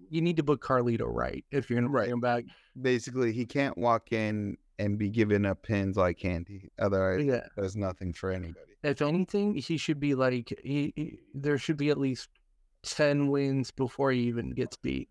[0.10, 2.46] you need to book Carlito right if you're gonna bring him back
[2.82, 6.72] Basically, he can't walk in and be giving up pins like candy.
[6.80, 8.72] Otherwise, yeah there's nothing for anybody.
[8.82, 12.30] if anything, he should be like he, he- there should be at least
[12.82, 15.08] ten wins before he even gets beat.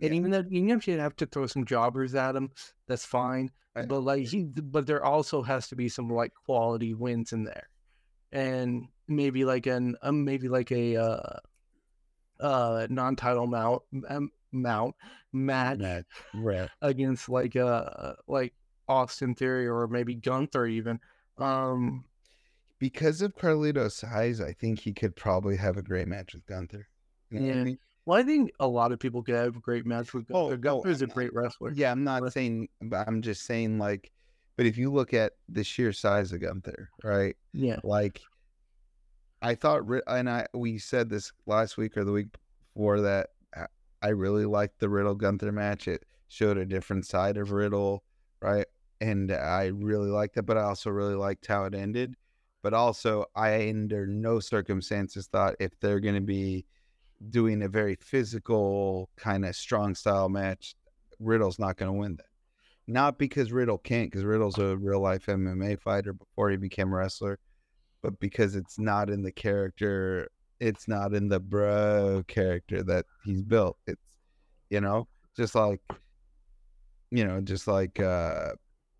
[0.00, 0.18] And Yeah.
[0.18, 2.50] even though even if you have to throw some jobbers at him,
[2.86, 3.50] that's fine.
[3.76, 7.44] I- But like he, but there also has to be some like quality wins in
[7.44, 7.68] there,
[8.32, 11.38] and maybe like an um, maybe like a uh,
[12.40, 14.94] uh non-title mount um, mount
[15.32, 16.06] match Match.
[16.34, 16.70] Right.
[16.82, 18.54] against like uh like
[18.88, 20.98] Austin Theory or maybe Gunther even.
[21.38, 22.04] Um,
[22.80, 26.88] Because of Carlito's size, I think he could probably have a great match with Gunther.
[27.30, 27.64] You know what I Yeah.
[27.64, 27.78] mean?
[28.10, 30.54] Well, I think a lot of people could have a great match with Oh, Gunther.
[30.54, 31.70] oh, Gunther's a I'm- great wrestler.
[31.72, 34.10] Yeah, I'm not saying, but I'm just saying, like,
[34.56, 37.36] but if you look at the sheer size of Gunther, right?
[37.52, 38.20] Yeah, Like,
[39.42, 42.26] I thought, and I we said this last week or the week
[42.74, 43.66] before that I-
[44.02, 45.86] I really liked the Riddle Gunther match.
[45.88, 48.02] It showed a different side of Riddle,
[48.42, 48.66] right?
[49.00, 52.16] And I really liked it, but I also really liked how it ended.
[52.62, 56.66] But also, I under no circumstances thought if they're going to be
[57.28, 60.74] doing a very physical kind of strong style match,
[61.18, 62.26] Riddle's not going to win that.
[62.86, 66.96] Not because Riddle can't, because Riddle's a real life MMA fighter before he became a
[66.96, 67.38] wrestler,
[68.02, 70.28] but because it's not in the character,
[70.58, 73.76] it's not in the bro character that he's built.
[73.86, 74.00] It's,
[74.70, 75.06] you know,
[75.36, 75.80] just like,
[77.10, 78.52] you know, just like uh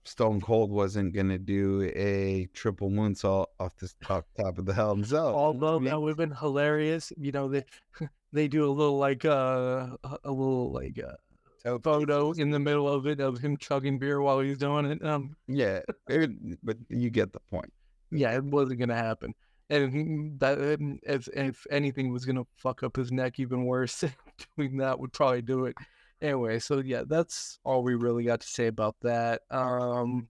[0.05, 4.93] Stone Cold wasn't gonna do a triple moonsault off the top, top of the Hell
[4.93, 5.35] in Cell.
[5.35, 7.13] although I mean, that would have been hilarious.
[7.19, 7.65] You know, they
[8.33, 12.89] they do a little like uh a a little like uh, photo in the middle
[12.89, 15.05] of it of him chugging beer while he's doing it.
[15.05, 17.73] Um, yeah, it- but you get the point.
[18.11, 19.35] yeah, it wasn't gonna happen.
[19.69, 20.59] And that
[21.05, 24.03] if if anything was gonna fuck up his neck even worse,
[24.57, 25.77] doing that would probably do it.
[26.23, 29.43] Anyway, so yeah, that's all we really got to say about that.
[29.51, 30.29] Um,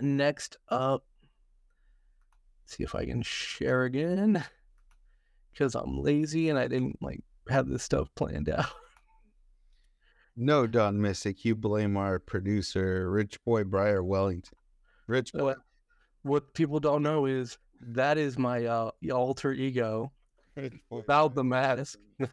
[0.00, 1.04] next up,
[2.66, 4.44] see if I can share again
[5.52, 8.66] because I'm lazy and I didn't like have this stuff planned out.
[10.36, 14.58] No, Don Missick, you blame our producer, Rich Boy Briar Wellington.
[15.06, 15.44] Rich Boy.
[15.44, 15.58] What
[16.22, 20.10] what people don't know is that is my uh, alter ego
[20.90, 21.98] without the mask.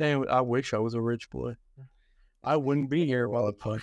[0.00, 1.56] Damn, I wish I was a rich boy.
[2.42, 3.82] I wouldn't be here while I put.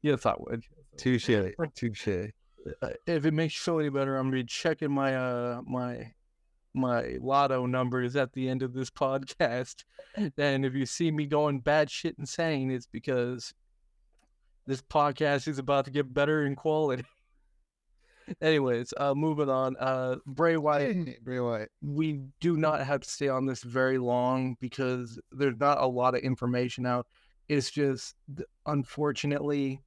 [0.00, 0.62] Yes, I would.
[0.96, 1.28] Touche.
[1.74, 2.08] Touche.
[2.08, 6.14] Uh, if it makes you feel any better, I'm gonna be checking my uh my
[6.72, 9.84] my lotto numbers at the end of this podcast.
[10.16, 13.52] And if you see me going bad shit insane, it's because
[14.66, 17.04] this podcast is about to get better in quality.
[18.40, 19.76] Anyways, uh moving on.
[19.78, 21.70] Uh Bray Wyatt Bray Wyatt.
[21.82, 26.14] we do not have to stay on this very long because there's not a lot
[26.14, 27.06] of information out.
[27.48, 28.14] It's just
[28.66, 29.82] unfortunately,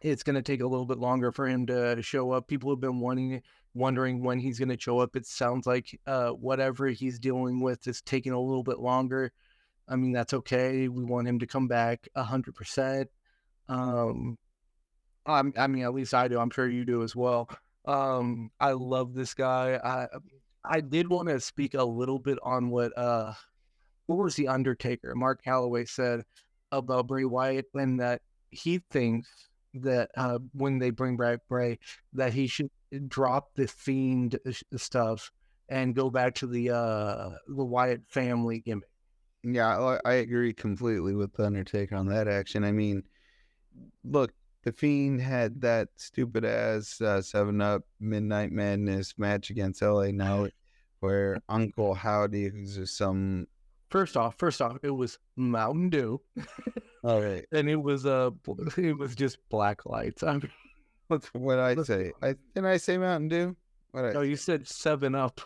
[0.00, 2.46] it's going to take a little bit longer for him to show up.
[2.48, 3.42] People have been wanting,
[3.74, 5.16] wondering when he's going to show up.
[5.16, 9.32] It sounds like uh, whatever he's dealing with is taking a little bit longer.
[9.88, 10.88] I mean, that's okay.
[10.88, 13.08] We want him to come back a hundred percent.
[13.68, 14.38] Um,
[15.28, 16.38] I'm, I mean, at least I do.
[16.38, 17.48] I'm sure you do as well.
[17.86, 19.78] Um, I love this guy.
[19.82, 20.06] I
[20.64, 23.32] I did want to speak a little bit on what uh
[24.06, 26.24] what was the Undertaker, Mark Calaway said
[26.72, 29.28] about Bray Wyatt and that he thinks
[29.74, 31.78] that uh when they bring back Bray
[32.12, 32.70] that he should
[33.06, 34.38] drop the fiend
[34.76, 35.30] stuff
[35.68, 38.88] and go back to the uh the Wyatt family gimmick.
[39.44, 42.64] Yeah, I, I agree completely with the Undertaker on that action.
[42.64, 43.04] I mean,
[44.04, 44.32] look,
[44.64, 50.52] the Fiend had that stupid ass uh, Seven Up Midnight Madness match against LA Knight,
[51.00, 53.46] where Uncle Howdy, who's just some.
[53.90, 56.20] First off, first off, it was Mountain Dew
[57.04, 58.30] All right, and it was uh
[58.76, 60.22] it was just black lights.
[60.22, 60.50] I mean,
[61.32, 62.12] what I say?
[62.22, 63.56] I did I say Mountain Dew?
[63.92, 65.40] What I no, you said Seven Up.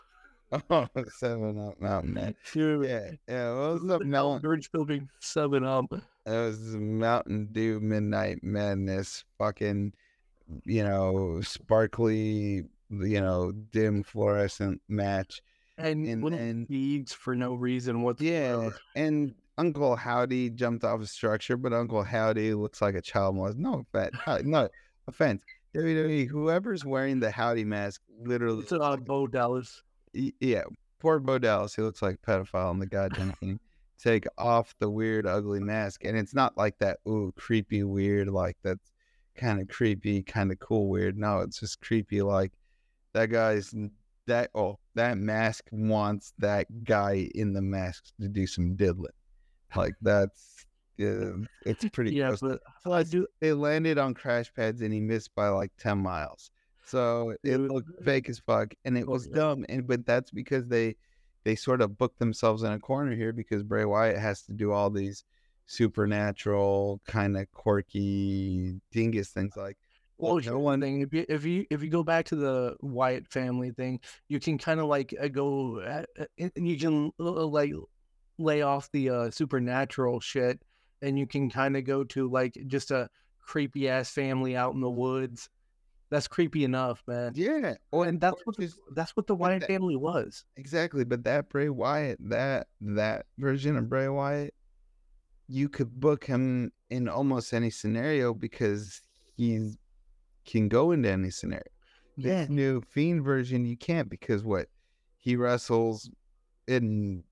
[0.70, 3.55] oh Seven Up Mountain Yeah, yeah.
[3.55, 4.61] What was the the Mountain?
[4.72, 5.92] Building Seven Up.
[6.27, 9.93] It was Mountain Dew Midnight Madness, fucking,
[10.65, 15.43] you know, sparkly, you know, dim fluorescent match.
[15.79, 18.20] and, And then- beads for no reason What?
[18.20, 23.37] Yeah, and Uncle Howdy jumped off a structure, but Uncle Howdy looks like a child
[23.37, 23.59] molest.
[23.59, 24.68] No offense, no
[25.09, 25.43] offense.
[25.75, 29.83] WWE, whoever's wearing the Howdy mask, literally, It's uh, Bo Dallas.
[30.12, 30.62] yeah,
[31.01, 33.59] poor Bo Dallas, he looks like a pedophile on the goddamn thing.
[34.03, 36.98] Take off the weird, ugly mask, and it's not like that.
[37.07, 38.90] Ooh, creepy, weird, like that's
[39.36, 41.16] kind of creepy, kind of cool, weird.
[41.16, 42.20] No, it's just creepy.
[42.22, 42.53] Like
[43.12, 43.72] that guy's
[44.26, 44.50] that.
[44.55, 49.12] Oh, that mask wants that guy in the mask to do some diddling.
[49.76, 50.66] Like that's.
[50.96, 52.14] Yeah, uh, it's pretty.
[52.14, 52.40] Yeah, gross.
[52.84, 53.26] but I do.
[53.40, 56.50] They landed on crash pads and he missed by like ten miles.
[56.84, 59.64] So it looked uh fake as fuck, and it Oh, was dumb.
[59.68, 60.96] And but that's because they
[61.45, 64.72] they sort of booked themselves in a corner here because Bray Wyatt has to do
[64.72, 65.24] all these
[65.66, 69.76] supernatural kind of quirky dingus things like
[70.18, 71.01] Well, no one- thing.
[71.03, 74.59] If you if you if you go back to the Wyatt family thing, you can
[74.59, 76.26] kind of like uh, go uh, uh,
[76.57, 77.72] and you can like
[78.38, 80.61] lay off the uh, supernatural shit,
[81.01, 83.09] and you can kind of go to like just a
[83.40, 85.49] creepy ass family out in the woods.
[86.13, 87.33] That's creepy enough, man.
[87.35, 87.75] yeah.
[87.91, 90.45] Or, And that's what the, that's what the Wyatt that- family was.
[90.57, 91.05] exactly.
[91.05, 94.53] But that Bray Wyatt, that that version of Bray Wyatt,
[95.49, 99.01] you could book him in almost any scenario because
[99.37, 99.73] he
[100.45, 101.63] can go into any scenario.
[102.19, 104.67] Yeah, This new Fiend version, you can't because what
[105.17, 106.11] he wrestles
[106.69, 107.25] in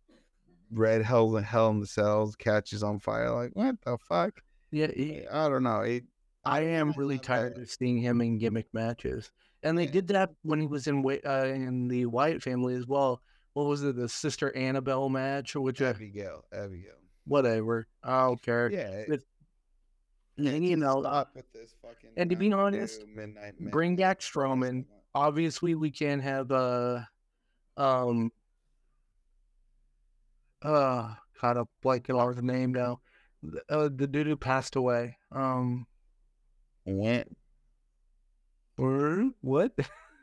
[0.73, 3.31] red hell and hell in the cells, catches on fire.
[3.31, 4.41] Like what the fuck?
[4.71, 4.87] yeah.
[4.97, 5.81] he- I don't know.
[5.81, 6.05] It,
[6.45, 9.31] I am really tired of seeing him in gimmick matches,
[9.63, 9.91] and they Yeah.
[9.93, 13.21] did that when he was in uh, in the Wyatt family as well.
[13.53, 16.95] What was it, the Sister Annabelle match, or which Abigail, Abigail.
[17.27, 17.89] whatever?
[18.03, 18.71] I don't care.
[18.71, 19.21] Yeah, But-
[20.39, 22.11] And you know, stop with this fucking.
[22.17, 24.87] and to be honest, midnight bring back Strowman.
[25.15, 27.01] obviously we can't have uh
[27.77, 28.31] um
[30.63, 33.01] uh kind of blanking on the name now.
[33.43, 35.17] The- Uh, the dude who passed away.
[35.33, 35.87] Um,
[36.85, 37.37] When?
[39.41, 39.73] what?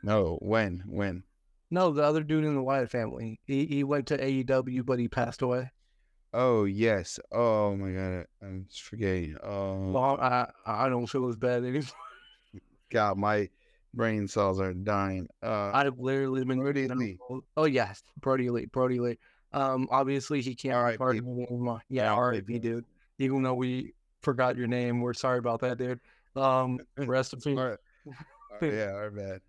[0.02, 0.84] No, when?
[0.86, 1.24] When?
[1.70, 3.40] No, the other dude in the Wyatt family.
[3.44, 5.70] He he went to AEW, but he passed away.
[6.32, 7.18] Oh yes.
[7.32, 9.36] Oh my god, I'm forgetting.
[9.42, 11.82] Oh Well, I I don't feel as bad anymore.
[12.90, 13.48] God, my
[13.92, 15.28] brain cells are dying.
[15.42, 16.58] Uh, I've literally been.
[16.58, 17.18] Brodie Lee.
[17.56, 18.66] Oh yes, Brodie Lee.
[18.66, 19.18] Brodie Lee.
[19.52, 20.98] Um, obviously he can't be R.I.P.
[20.98, 21.82] part of it.
[21.88, 22.12] Yeah.
[22.12, 22.58] R.I.P.
[22.58, 22.84] dude.
[23.18, 26.00] Even though we forgot your name, we're sorry about that, dude.
[26.36, 27.58] Um, rest in peace.
[27.58, 27.78] our-
[28.60, 29.40] our- yeah, our bad.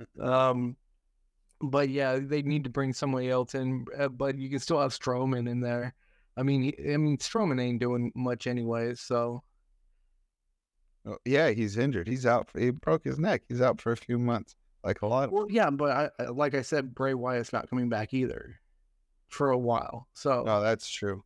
[0.20, 0.76] Um,
[1.60, 3.84] but yeah, they need to bring somebody else in.
[3.98, 5.92] uh, But you can still have Strowman in there.
[6.36, 8.94] I mean, he, I mean, Strowman ain't doing much anyway.
[8.94, 9.42] So
[11.06, 12.06] Oh, yeah, he's injured.
[12.06, 12.48] He's out.
[12.50, 13.42] For, he broke his neck.
[13.48, 15.24] He's out for a few months, like a lot.
[15.24, 15.70] Of, well, yeah.
[15.70, 18.60] But I, I- like I said, Bray Wyatt's not coming back either
[19.28, 20.06] for a while.
[20.12, 21.24] So no, that's true.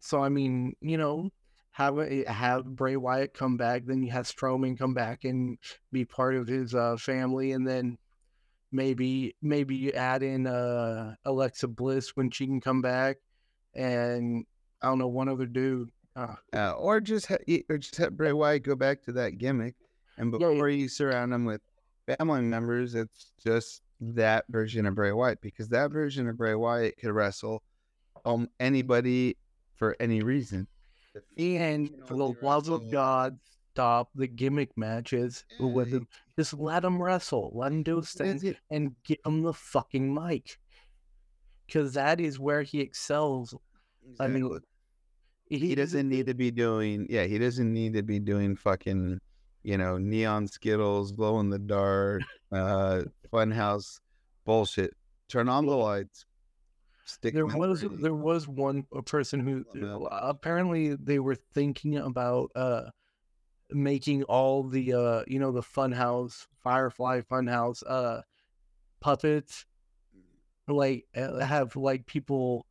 [0.00, 1.30] So I mean, you know,
[1.72, 5.58] have a, have Bray Wyatt come back, then you have Strowman come back and
[5.90, 7.98] be part of his uh, family, and then
[8.70, 13.16] maybe maybe you add in uh, Alexa Bliss when she can come back,
[13.74, 14.44] and
[14.80, 15.90] I don't know one other dude.
[16.14, 17.36] Uh, Uh, or just ha-
[17.70, 19.74] or just have Bray Wyatt go back to that gimmick,
[20.18, 20.52] and Yeah, yeah.
[20.54, 21.62] before you surround him with
[22.18, 26.98] family members, it's just that version of Bray Wyatt because that version of Bray Wyatt
[26.98, 27.62] could wrestle
[28.24, 29.36] um anybody
[29.76, 30.66] for any reason.
[31.36, 33.38] And for the love of God,
[33.72, 36.08] stop the gimmick matches with him.
[36.38, 37.50] Just let him wrestle.
[37.54, 38.56] Let him do his thing.
[38.70, 40.58] And give him the fucking mic.
[41.66, 43.54] Because that is where he excels.
[44.20, 44.46] I mean,
[45.50, 45.68] Exactly.
[45.68, 49.20] he doesn't need to be doing yeah he doesn't need to be doing fucking
[49.62, 53.02] you know neon skittles glow in the dark uh
[53.32, 54.00] funhouse
[54.46, 54.94] bullshit
[55.28, 56.24] turn on the lights
[57.04, 62.50] stick There was the there was one a person who apparently they were thinking about
[62.54, 62.90] uh
[63.70, 68.22] making all the uh you know the funhouse Firefly Funhouse uh
[69.00, 69.66] puppets
[70.68, 72.66] like uh, have like people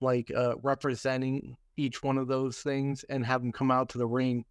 [0.00, 4.06] like uh representing each one of those things and have them come out to the
[4.06, 4.44] ring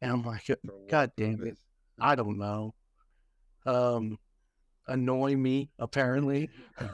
[0.00, 0.48] and I'm like
[0.88, 1.58] God damn it?
[2.00, 2.74] I don't know.
[3.66, 4.18] Um,
[4.86, 6.48] annoy me apparently.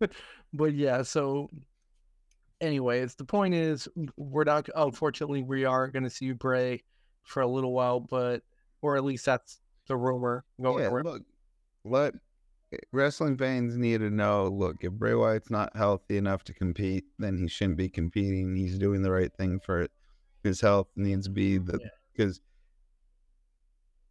[0.52, 1.48] but yeah, so
[2.60, 4.68] anyways, the point is we're not.
[4.74, 6.82] Unfortunately, we are going to see Bray
[7.22, 8.42] for a little while, but
[8.82, 11.04] or at least that's the rumor going yeah around.
[11.04, 11.22] look
[11.84, 12.12] let
[12.92, 17.38] wrestling fans need to know look if Bray Wyatt's not healthy enough to compete then
[17.38, 19.90] he shouldn't be competing he's doing the right thing for it
[20.42, 21.88] his health needs to be the Yeah.
[22.12, 22.42] because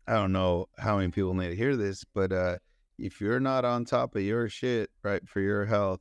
[0.08, 2.58] I don't know how many people need to hear this, but uh,
[2.98, 6.00] if you're not on top of your shit, right, for your health,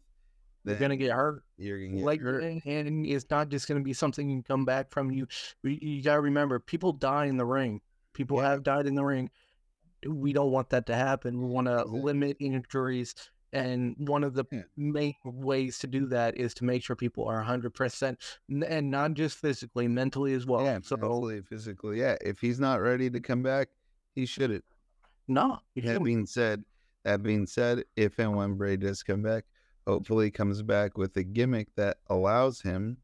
[0.66, 1.42] You're gonna get hurt.
[1.56, 2.42] You're gonna get like hurt.
[2.42, 5.26] and, it's not just going to be something you can come back from you
[5.62, 7.80] you, you got to remember people die in the ring
[8.12, 8.50] people Yeah.
[8.50, 9.30] have died in the ring
[10.06, 12.00] we don't want that to happen we want to Exactly.
[12.02, 13.14] limit injuries
[13.52, 14.62] and one of the Yeah.
[14.76, 18.16] main ways to do that is to make sure people are 100%
[18.66, 22.16] and not just physically mentally as well yeah, so mentally, physically, yeah.
[22.20, 23.68] If he's not ready to come back,
[24.14, 24.64] he shouldn't.
[25.28, 26.64] no That being said,
[27.04, 29.44] that being said, if and when Bray does come back,
[29.86, 32.98] hopefully comes back with a gimmick that allows him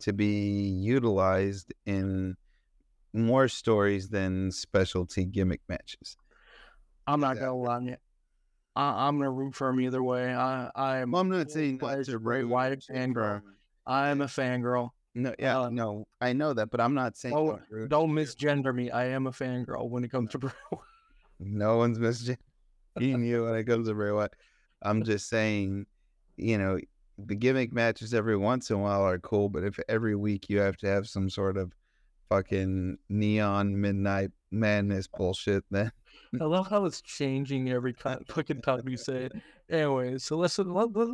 [0.00, 2.36] to be utilized in
[3.12, 6.16] more stories than specialty gimmick matches.
[7.06, 7.80] I'm not gonna lie.
[7.80, 7.96] you.
[8.76, 10.34] I, I'm gonna root for him either way.
[10.34, 13.42] I I'm Well, I'm not saying fledged to Bray Wyatt fangirl.
[13.86, 14.90] I'm a fangirl.
[15.16, 18.74] No, yeah, Uh, no, I know that, but I'm not saying Oh, don't don't misgender
[18.74, 18.90] me.
[18.90, 20.50] I am a fangirl when it comes to Bray.
[20.72, 20.84] Wyatt.
[21.38, 22.38] No one's misgendered
[22.98, 24.34] you when it comes to Bray Wyatt.
[24.82, 25.86] I'm just saying,
[26.36, 26.78] you know,
[27.18, 30.58] the gimmick matches every once in a while are cool, but if every week you
[30.60, 31.72] have to have some sort of
[32.28, 35.92] fucking neon midnight madness bullshit, then
[36.40, 39.32] I love how it's changing every time, fucking time you say it.
[39.70, 41.08] Anyway, so let's let, let,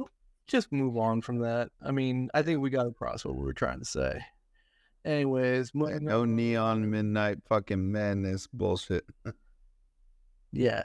[0.46, 1.68] just move on from that.
[1.82, 4.20] I mean, I think we got across what we were trying to say.
[5.04, 6.36] Anyways, no on.
[6.36, 9.04] neon midnight fucking madness bullshit.
[10.52, 10.82] yeah.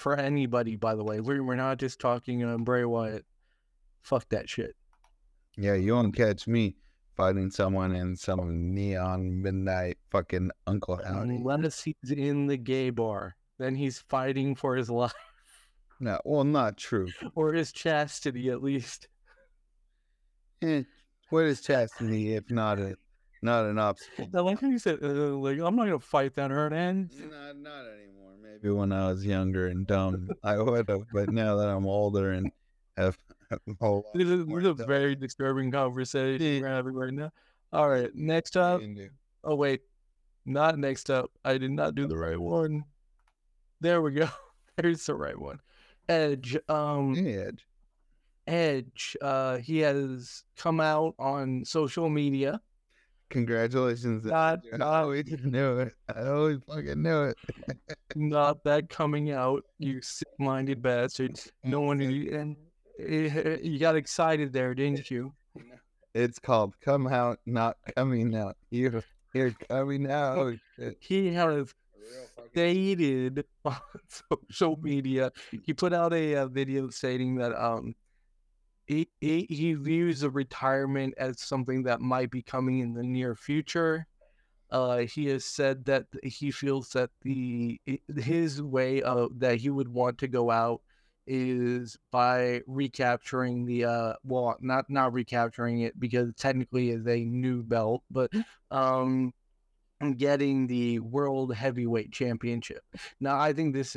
[0.00, 3.26] For anybody, by the way, we're we're not just talking um, Bray Wyatt.
[4.02, 4.74] Fuck that shit.
[5.58, 6.76] Yeah, you won't catch me
[7.16, 11.36] fighting someone in some neon midnight fucking Uncle Howdy.
[11.36, 15.12] Unless he's in the gay bar, then he's fighting for his life
[16.00, 17.08] No, well, not true.
[17.34, 19.06] or his chastity, at least.
[20.62, 20.84] Eh,
[21.28, 22.96] what is chastity if not a
[23.42, 24.28] not an obstacle?
[24.34, 27.10] I like you said, uh, like, I'm not gonna fight that hurt end.
[27.18, 28.19] Not not anymore.
[28.50, 31.02] Maybe when I was younger and dumb, I would have.
[31.12, 32.50] But now that I'm older and
[32.96, 33.16] have
[33.50, 37.30] a whole lot This is, this is a very disturbing conversation we're having right now.
[37.72, 38.82] All right, next up.
[39.44, 39.82] Oh wait,
[40.44, 41.30] not next up.
[41.44, 42.84] I did not do the right one.
[43.80, 44.28] There we go.
[44.76, 45.60] There's the right one.
[46.08, 46.56] Edge.
[46.68, 47.50] Um, Yeah,
[48.46, 49.16] Edge.
[49.22, 52.60] Uh, he has come out on social media.
[53.30, 54.24] Congratulations.
[54.26, 55.94] Not, I always knew it.
[56.14, 57.36] I always fucking knew it.
[58.16, 59.64] not that coming out.
[59.78, 61.50] You sick-minded bastards.
[61.64, 62.00] No one.
[62.00, 62.56] And
[62.98, 65.32] you got excited there, didn't you?
[66.12, 69.02] It's called "Come Out, Not Coming Out." You,
[69.32, 70.56] you're coming out.
[70.98, 71.72] He has
[72.50, 73.76] stated on
[74.50, 75.30] social media.
[75.64, 77.94] He put out a, uh video stating that um
[78.90, 83.36] he, he he views the retirement as something that might be coming in the near
[83.36, 84.08] future.
[84.68, 87.80] Uh, he has said that he feels that the
[88.16, 90.80] his way of that he would want to go out
[91.26, 97.62] is by recapturing the uh well not not recapturing it because technically is a new
[97.62, 98.32] belt but
[98.72, 99.32] um
[100.16, 102.82] getting the world heavyweight championship.
[103.20, 103.96] Now, I think this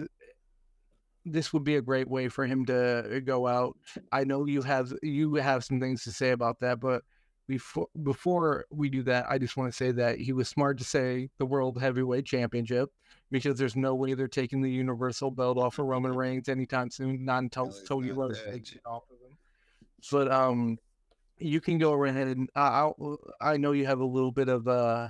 [1.25, 3.77] this would be a great way for him to go out.
[4.11, 7.03] I know you have you have some things to say about that, but
[7.47, 10.83] before before we do that, I just want to say that he was smart to
[10.83, 12.89] say the world heavyweight championship
[13.31, 17.25] because there's no way they're taking the universal belt off of Roman Reigns anytime soon.
[17.25, 18.51] Not until No, Tony that.
[18.51, 19.37] takes it off of him.
[20.11, 20.77] But um,
[21.37, 24.67] you can go ahead and I I'll, I know you have a little bit of
[24.67, 25.09] uh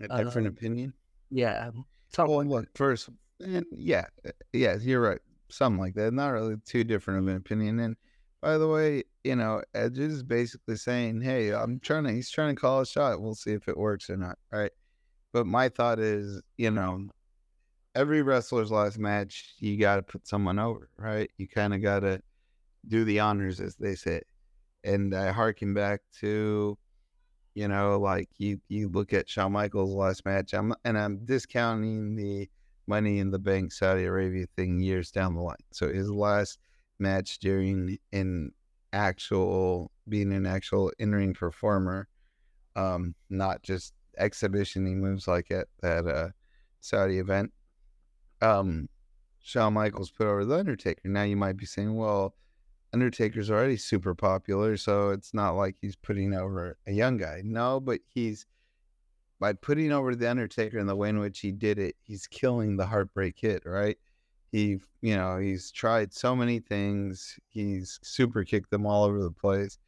[0.00, 0.92] A different Um, opinion.
[1.30, 1.70] yeah
[2.10, 5.20] something Well, look, first, and yeah, uh, yes, you're right.
[5.50, 6.12] Something like that.
[6.12, 7.78] Not really too different of an opinion.
[7.80, 7.96] And
[8.40, 12.54] by the way, you know, Edge is basically saying, "Hey, I'm trying to." He's trying
[12.54, 13.20] to call a shot.
[13.20, 14.38] We'll see if it works or not.
[14.52, 14.72] Right.
[15.32, 17.08] But my thought is, you know,
[17.94, 21.30] every wrestler's last match, you got to put someone over, right?
[21.36, 22.22] You kind of got to
[22.86, 24.22] do the honors, as they say.
[24.84, 26.78] And I harken back to,
[27.54, 30.54] you know, like you you look at Shawn Michaels' last match.
[30.54, 32.48] I'm and I'm discounting the
[32.88, 35.56] Money in the Bank Saudi Arabia thing years down the line.
[35.72, 36.58] So his last
[36.98, 38.52] match during an
[38.92, 42.08] actual being an actual in ring performer,
[42.76, 46.28] um, not just exhibitioning moves like at that uh,
[46.80, 47.52] Saudi event.
[48.40, 48.88] Um,
[49.40, 51.00] Shawn Michaels put over the Undertaker.
[51.04, 52.34] Now you might be saying, well,
[52.92, 57.42] Undertaker's already super popular, so it's not like he's putting over a young guy.
[57.44, 58.46] No, but he's
[59.40, 62.76] by putting over the Undertaker in the way in which he did it, he's killing
[62.76, 63.96] the Heartbreak Kid, right?
[64.50, 67.38] He, you know, he's tried so many things.
[67.48, 69.78] He's super kicked them all over the place.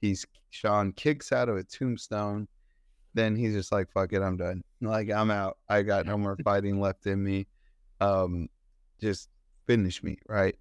[0.00, 2.46] He's Shawn kicks out of a tombstone.
[3.14, 4.62] Then he's just like, fuck it, I'm done.
[4.80, 5.58] Like, I'm out.
[5.68, 7.46] I got no more fighting left in me.
[8.00, 8.48] Um,
[9.00, 9.28] just
[9.66, 10.56] finish me, right?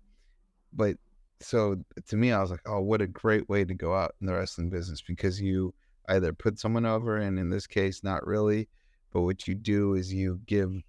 [0.74, 0.98] But
[1.42, 1.78] so
[2.08, 4.34] to me, I was like, oh, what a great way to go out in the
[4.34, 5.74] wrestling business because you
[6.10, 8.68] either put someone over, and in this case, not really,
[9.12, 10.82] but what you do is you give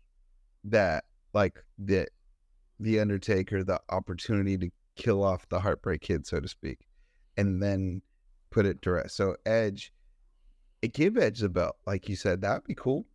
[0.65, 2.07] that like the
[2.79, 6.87] the Undertaker the opportunity to kill off the Heartbreak Kid, so to speak,
[7.37, 8.03] and then
[8.51, 9.17] put it to rest.
[9.17, 9.93] So Edge,
[10.83, 13.07] it give Edge the belt, like you said, that'd be cool,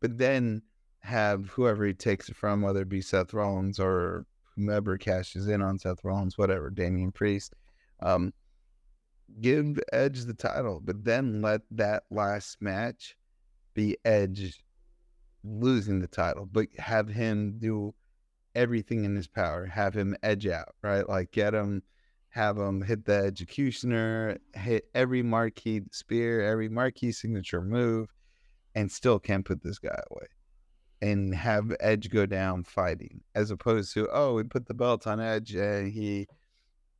[0.00, 0.62] but then
[1.00, 5.62] have whoever he takes it from, whether it be Seth Rollins or whomever cashes in
[5.62, 7.54] on Seth Rollins, whatever, Damian Priest,
[8.00, 8.32] um,
[9.40, 13.16] give Edge the title, but then let that last match
[13.74, 14.62] be Edge
[15.44, 17.94] losing the title, but have him do
[18.54, 21.08] everything in his power, have him edge out, right?
[21.08, 21.82] Like get him,
[22.30, 28.12] have him hit the executioner, hit every marquee spear, every marquee signature move,
[28.74, 30.26] and still can't put this guy away.
[31.00, 35.20] And have Edge go down fighting, as opposed to oh, we put the belt on
[35.20, 36.28] Edge and he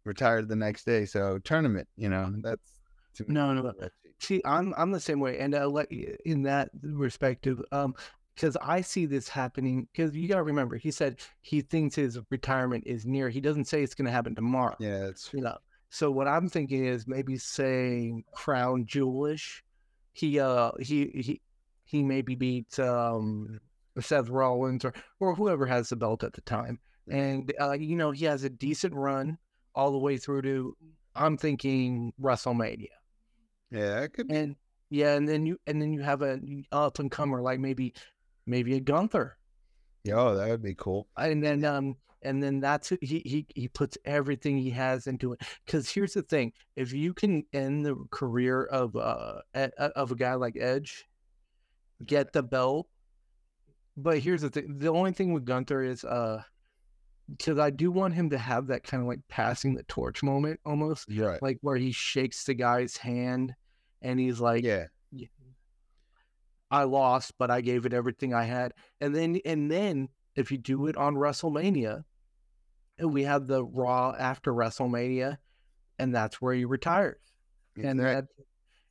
[0.04, 1.04] retired the next day.
[1.04, 2.80] So tournament, you know, that's
[3.26, 3.72] no, no.
[4.20, 5.92] See, I'm I'm the same way, and uh, like
[6.24, 7.94] in that respective, um,
[8.34, 9.88] because I see this happening.
[9.92, 13.28] Because you got to remember, he said he thinks his retirement is near.
[13.28, 14.76] He doesn't say it's going to happen tomorrow.
[14.78, 15.58] Yeah, it's you know.
[15.90, 19.60] So what I'm thinking is maybe saying crown jewelish.
[20.12, 21.40] He uh he he
[21.84, 23.60] he maybe beat um
[24.00, 26.78] Seth Rollins or or whoever has the belt at the time,
[27.08, 29.38] and uh, you know he has a decent run
[29.74, 30.76] all the way through to
[31.14, 32.88] I'm thinking WrestleMania.
[33.70, 34.30] Yeah, it could.
[34.30, 34.56] And
[34.90, 36.38] yeah, and then you and then you have a
[36.70, 37.94] up and comer like maybe
[38.46, 39.36] maybe a Gunther.
[40.04, 41.08] Yeah, oh, that would be cool.
[41.16, 45.42] And then um and then that's he he he puts everything he has into it.
[45.64, 50.34] Because here's the thing: if you can end the career of uh of a guy
[50.34, 51.06] like Edge,
[52.04, 52.88] get the belt.
[53.96, 56.42] But here's the thing: the only thing with Gunther is uh
[57.36, 60.60] because I do want him to have that kind of like passing the torch moment
[60.64, 61.06] almost.
[61.10, 61.42] Right.
[61.42, 63.54] Like where he shakes the guy's hand
[64.00, 64.64] and he's like,
[65.10, 65.26] Yeah.
[66.70, 68.72] I lost, but I gave it everything I had.
[69.00, 72.04] And then and then if you do it on WrestleMania,
[72.98, 75.36] and we have the Raw after WrestleMania,
[75.98, 77.20] and that's where he retires.
[77.90, 78.24] and that,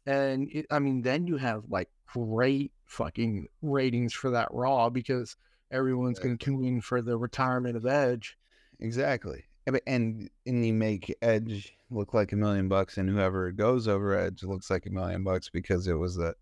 [0.06, 5.36] and it, I mean, then you have like great fucking ratings for that Raw because
[5.72, 8.38] everyone's going to tune in for the retirement of Edge.
[8.80, 9.46] Exactly.
[9.88, 14.44] And and you make Edge look like a million bucks, and whoever goes over Edge
[14.44, 16.34] looks like a million bucks because it was a,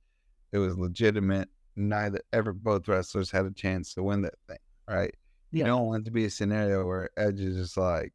[0.52, 1.50] it was legitimate.
[1.76, 4.58] Neither ever both wrestlers had a chance to win that thing,
[4.88, 5.14] right?
[5.52, 5.66] Yeah.
[5.66, 8.14] You don't want it to be a scenario where Edge is just like,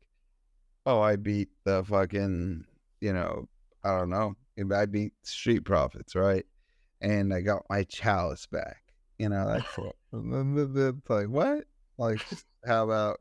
[0.87, 2.65] oh, I beat the fucking,
[3.01, 3.49] you know,
[3.85, 4.35] I don't know,
[4.75, 6.45] I beat Street Profits, right?
[7.01, 8.85] And I got my chalice back
[9.19, 9.65] you know, like
[11.09, 11.65] like what?
[11.99, 12.21] Like
[12.67, 13.21] how about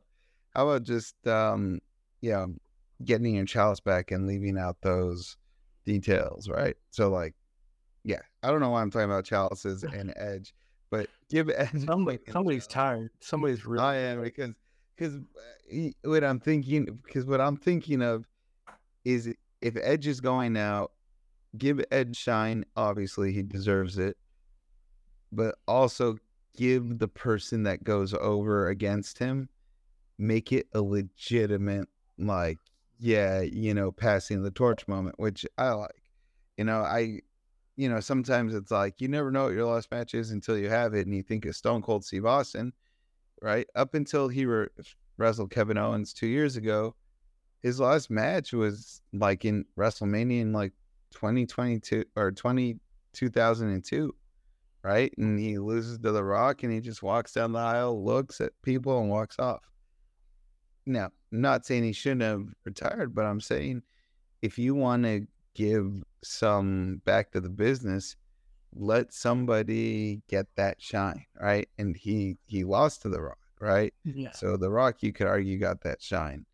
[0.54, 1.80] how about just um
[2.20, 2.46] yeah,
[3.04, 5.36] getting your chalice back and leaving out those
[5.84, 6.76] details, right?
[6.90, 7.34] So like
[8.04, 10.54] yeah, I don't know why I'm talking about chalices and edge,
[10.90, 11.84] but give edge.
[11.84, 13.10] Somebody, somebody's tired.
[13.20, 13.84] Somebody's really.
[13.84, 14.54] I am because
[14.96, 18.26] because uh, what I'm thinking because what I'm thinking of
[19.04, 20.92] is if Edge is going out,
[21.58, 22.64] give Edge shine.
[22.76, 24.16] Obviously, he deserves it
[25.34, 26.16] but also
[26.56, 29.48] give the person that goes over against him
[30.18, 31.88] make it a legitimate
[32.18, 32.58] like
[32.98, 35.90] yeah you know passing the torch moment which i like
[36.56, 37.18] you know i
[37.76, 40.68] you know sometimes it's like you never know what your last match is until you
[40.68, 42.72] have it and you think of stone cold steve austin
[43.42, 43.66] right?
[43.74, 44.68] Up until he re-
[45.18, 46.94] wrestled kevin owens two years ago
[47.62, 50.72] his last match was like in wrestlemania in like
[51.12, 52.78] 2022 or 20
[53.12, 54.14] 2002
[54.84, 55.12] right?
[55.16, 58.52] And he loses to The Rock and he just walks down the aisle, looks at
[58.62, 59.62] people, and walks off.
[60.86, 63.82] Now, I'm not saying he shouldn't have retired, but I'm saying
[64.42, 68.14] if you want to give some back to the business,
[68.74, 71.66] let somebody get that shine, right?
[71.78, 73.94] And he he lost to The Rock, right?
[74.04, 74.32] Yeah.
[74.32, 76.44] So The Rock, you could argue, got that shine.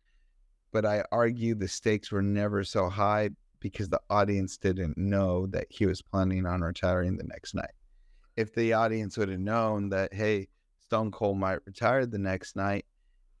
[0.71, 5.67] But I argue the stakes were never so high because the audience didn't know that
[5.69, 7.71] he was planning on retiring the next night
[8.35, 10.47] if the audience would have known that, hey,
[10.79, 12.85] Stone Cold might retire the next night,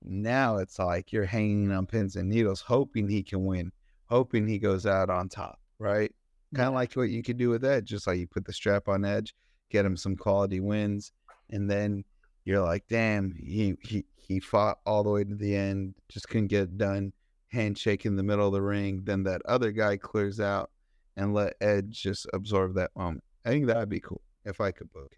[0.03, 3.71] now it's like you're hanging on pins and needles, hoping he can win,
[4.07, 6.11] hoping he goes out on top, right?
[6.55, 8.87] Kind of like what you could do with Edge, just like you put the strap
[8.87, 9.33] on Edge,
[9.69, 11.11] get him some quality wins,
[11.49, 12.03] and then
[12.45, 16.47] you're like, damn, he he he fought all the way to the end, just couldn't
[16.47, 17.13] get it done.
[17.49, 20.71] Handshake in the middle of the ring, then that other guy clears out
[21.17, 23.23] and let Edge just absorb that moment.
[23.45, 25.11] I think that'd be cool if I could book.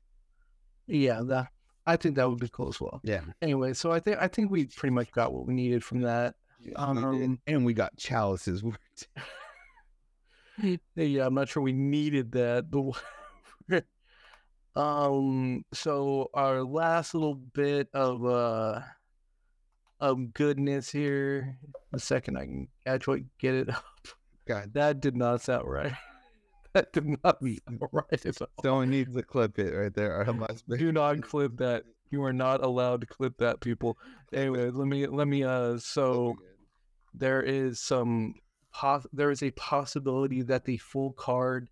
[0.87, 1.47] Yeah, that
[1.85, 3.01] I think that would be cool as well.
[3.03, 3.21] Yeah.
[3.41, 6.35] Anyway, so I think I think we pretty much got what we needed from that.
[6.59, 9.07] Yeah, um, and we got chalices worked.
[10.95, 13.83] yeah, I'm not sure we needed that, but
[14.81, 18.81] um, so our last little bit of uh
[19.99, 21.57] of goodness here.
[21.91, 23.83] The second I can actually get it up.
[24.45, 25.93] God, that did not sound right.
[26.73, 28.47] that did not sound right at all.
[28.61, 30.25] Someone needs to clip it right there.
[30.77, 31.83] Do not clip that.
[32.11, 33.97] You are not allowed to clip that, people.
[34.31, 36.35] Anyway, let me let me uh so
[37.13, 38.35] there is some
[38.71, 41.69] pos- there is a possibility that the full card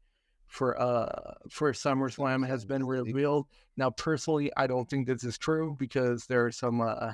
[0.48, 3.48] for uh for SummerSlam has been revealed.
[3.78, 7.14] Now personally I don't think this is true because there are some uh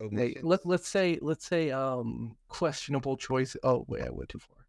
[0.00, 0.44] Hey, Omissions?
[0.44, 3.56] let let's say let's say um questionable choice.
[3.62, 4.59] Oh wait, I went too far.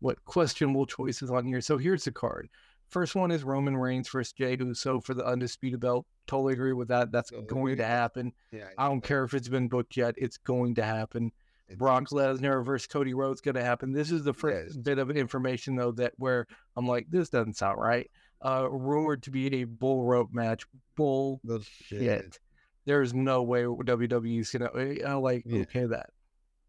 [0.00, 1.60] What questionable choices on here?
[1.60, 2.48] So here's the card.
[2.88, 6.06] First one is Roman Reigns versus Jey Uso for the undisputed belt.
[6.26, 7.10] Totally agree with that.
[7.10, 7.76] That's Totally going agree.
[7.76, 8.32] to happen.
[8.52, 10.14] yeah, I don't care if it's been booked yet.
[10.16, 11.32] It's going to happen.
[11.68, 13.92] it Brock Lesnar versus Cody Rhodes going to happen.
[13.92, 14.76] This is the first Yes.
[14.76, 18.08] bit of information though that where I'm like, this doesn't sound right.
[18.44, 20.64] Uh, rumored to be a bull rope match.
[20.94, 22.38] Bull shit.
[22.84, 24.70] There's no way WWE's gonna
[25.04, 25.62] uh, like Yeah.
[25.62, 26.10] okay that.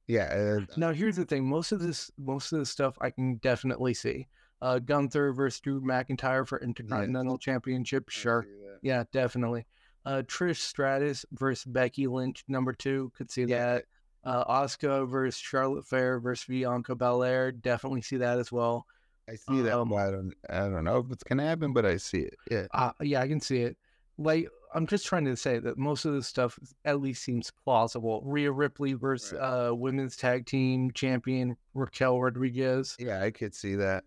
[0.08, 3.36] Yeah, uh, Now here's the thing: most of this, most of the stuff, I can
[3.36, 4.28] definitely see.
[4.62, 8.48] Uh, Gunther versus Drew McIntyre for Intercontinental Championship, sure,
[8.82, 9.66] yeah, definitely.
[10.06, 13.74] Uh, Trish Stratus versus Becky Lynch, number two, could see Yeah.
[13.76, 13.86] that.
[14.24, 18.86] Uh, Asuka versus Charlotte Flair versus Bianca Belair, definitely see that as well.
[19.30, 19.78] I see that.
[19.78, 20.34] Um, I don't.
[20.50, 22.36] I don't know if it's gonna happen, but I see it.
[22.50, 22.68] Yeah.
[22.72, 23.78] Uh, yeah, I can see it.
[24.18, 28.22] Like, I'm just trying to say that most of this stuff at least seems plausible.
[28.26, 29.42] Rhea Ripley versus Right.
[29.70, 32.96] uh, women's tag team champion Raquel Rodriguez.
[33.00, 34.04] Yeah, I could see that.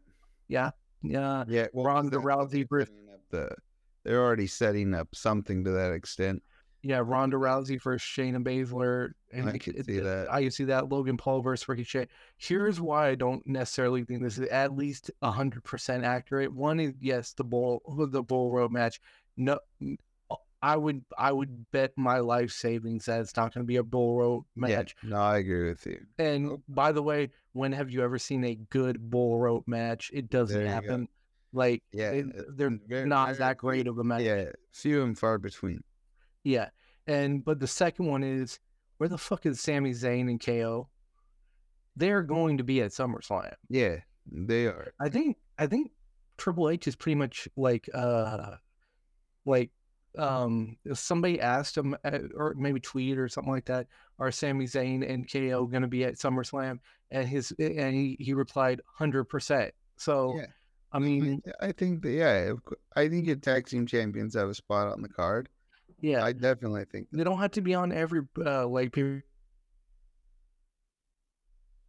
[0.48, 0.70] Yeah,
[1.02, 1.44] yeah.
[1.48, 3.54] Yeah, well, Ronda they're already Rousey versus setting up the.
[4.04, 6.42] They're already setting up something to that extent.
[6.82, 9.11] Yeah, Ronda Rousey versus Shayna Baszler.
[9.34, 10.32] I could see that.
[10.32, 10.88] I could see that.
[10.88, 12.08] Logan Paul versus Ricochet.
[12.38, 16.52] Here's why I don't necessarily think this is at least hundred percent accurate.
[16.54, 18.98] One is yes, the bull the bull rope match.
[19.36, 19.58] No,
[20.62, 23.82] I would I would bet my life savings that it's not going to be a
[23.82, 24.94] bull rope match.
[25.02, 26.00] Yeah, no, I agree with you.
[26.18, 30.11] And by the way, when have you ever seen a good bull rope match?
[30.12, 30.72] It doesn't you go.
[30.72, 31.08] happen.
[31.52, 34.22] Like Yeah, they, uh, they're very- not very that great of a match.
[34.22, 35.82] Yeah, few and far between.
[36.44, 36.68] Yeah.
[37.06, 38.61] And but the second one is
[38.98, 40.88] where the fuck is Sami Zayn and KO?
[41.96, 43.54] They're going to be at SummerSlam.
[43.68, 43.96] Yeah,
[44.30, 44.92] they are.
[45.00, 45.90] I think I think
[46.36, 48.56] Triple H is pretty much like uh
[49.44, 49.70] like
[50.18, 53.86] um somebody asked him uh, or maybe tweet or something like that
[54.18, 56.78] are Sami Zayn and KO going to be at SummerSlam
[57.11, 59.70] and his and he, he replied 100%.
[59.96, 60.46] So Yeah.
[60.92, 62.52] I mean I think that yeah,
[62.96, 65.48] I think your tag team champions have a spot on the card.
[66.00, 67.08] yeah I definitely think.
[67.12, 69.22] they don't have to be on every uh like pay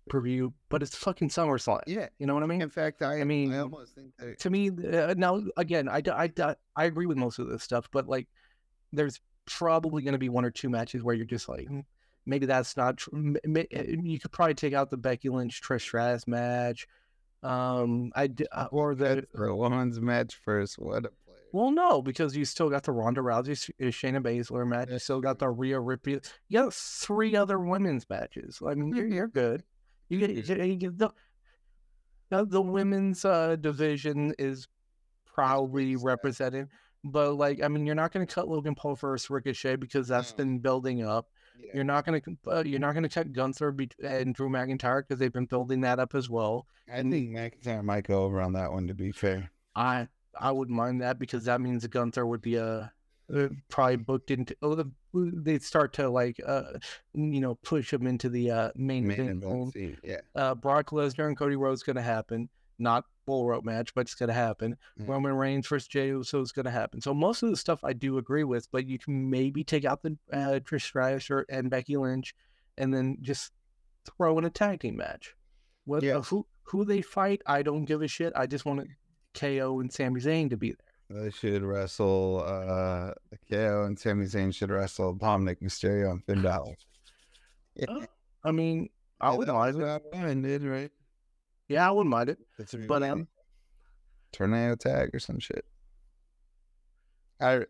[0.09, 1.81] per view but it's fucking SummerSlam.
[1.87, 2.07] Yeah.
[2.19, 2.61] You know what I mean?
[2.61, 6.01] In fact, I, I mean, I almost think that to me uh, now again I,
[6.11, 8.27] I I agree with most of this stuff but like
[8.91, 11.79] there's probably going to be one or two matches where you're just like "Hmm,
[12.25, 13.65] maybe that's not tr- m- m-
[14.05, 16.87] you could probably take out the Becky Lynch Trish Stratus match
[17.43, 20.77] um I d- uh, or the women's match first.
[20.77, 21.37] What a player.
[21.53, 25.21] well no because you still got the Ronda Rousey uh, Shayna Baszler match you still
[25.21, 29.63] got the Rhea Ripley you got three other women's matches I mean you're, you're good
[30.11, 34.67] you get, you, you get the the women's uh, division is
[35.25, 36.69] proudly represented.
[37.03, 40.31] But like, I mean, you're not going to cut Logan Paul versus Ricochet because that's
[40.31, 40.37] No.
[40.37, 41.27] been building up.
[41.59, 41.71] Yeah.
[41.75, 45.19] You're not going to uh, you're not going to cut Gunther and Drew McIntyre because
[45.19, 46.67] they've been building that up as well.
[46.91, 48.87] I think McIntyre might go over on that one.
[48.87, 49.51] To be fair.
[49.75, 50.07] I
[50.39, 52.91] I wouldn't mind that because that means Gunther would be a
[53.69, 54.55] probably booked into.
[54.61, 56.73] Oh, they'd start to like uh
[57.13, 59.43] you know push him into the uh main, Main event.
[59.43, 60.21] event scene, Yeah.
[60.35, 62.49] uh, Brock Lesnar and Cody Rhodes going to happen.
[62.79, 64.75] Not bull rope match, but it's going to happen.
[64.99, 65.07] Mm.
[65.07, 66.99] Roman Reigns versus Jey Uso is going to happen.
[66.99, 70.01] So most of the stuff I do agree with, but you can maybe take out
[70.01, 72.33] the uh, Trish Stratus and Becky Lynch,
[72.79, 73.51] and then just
[74.05, 75.35] throw in a tag team match.
[75.85, 76.17] What Yeah.
[76.17, 78.33] uh, who who they fight, I don't give a shit.
[78.35, 78.87] I just want
[79.35, 80.77] KO and Sami Zayn to be there.
[81.13, 82.43] They should wrestle.
[82.45, 83.13] Uh,
[83.49, 86.75] KO and Sami Zayn should wrestle Dominik Mysterio and Finn Balor.
[87.75, 88.05] Yeah, Oh,
[88.43, 88.89] I mean,
[89.21, 90.61] I would that mind it.
[90.61, 90.91] right.
[91.69, 92.37] Yeah, I wouldn't mind it.
[92.57, 93.29] That's But um,
[94.33, 95.63] tornado tag or some shit.
[97.39, 97.65] I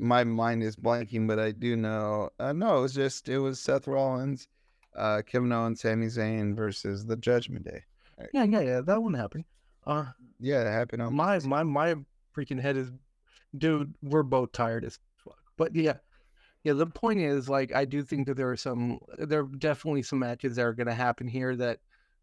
[0.00, 2.30] my mind is blanking, but I do know.
[2.40, 4.48] Uh, no, it was just it was Seth Rollins,
[4.96, 7.84] uh, Kevin Owens, Sami Zayn versus the Judgment Day.
[8.32, 9.44] yeah, yeah, yeah, that wouldn't happen.
[9.86, 10.06] Uh,
[10.40, 11.94] Yeah, it happened on my my my
[12.36, 12.90] freaking head is
[13.56, 15.94] dude we're both tired as fuck but yeah
[16.64, 20.02] yeah the point is like i do think that there are some there are definitely
[20.02, 21.78] some matches that are going to happen here that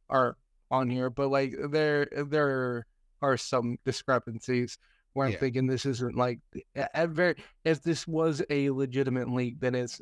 [0.10, 0.38] are
[0.70, 2.86] on here but like there there
[3.22, 4.78] are some discrepancies
[5.14, 5.40] where i'm Yeah.
[5.40, 6.40] thinking this isn't like
[6.76, 10.02] at very if this was a legitimate league then it's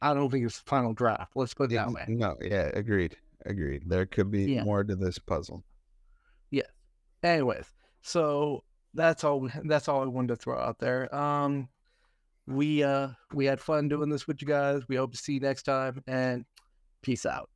[0.00, 2.70] i don't think it's the final draft let's put it Yeah, that way No, yeah,
[2.74, 3.82] agreed, agreed.
[3.86, 4.64] There could be Yeah.
[4.64, 5.64] more to this puzzle.
[6.50, 6.66] Yes.
[7.22, 7.66] Anyways
[8.02, 8.62] so
[8.94, 11.14] that's all that's all i wanted to throw out there.
[11.14, 11.68] Um
[12.46, 14.82] we uh we had fun doing this with you guys.
[14.88, 16.44] We hope to see you next time and
[17.02, 17.48] peace out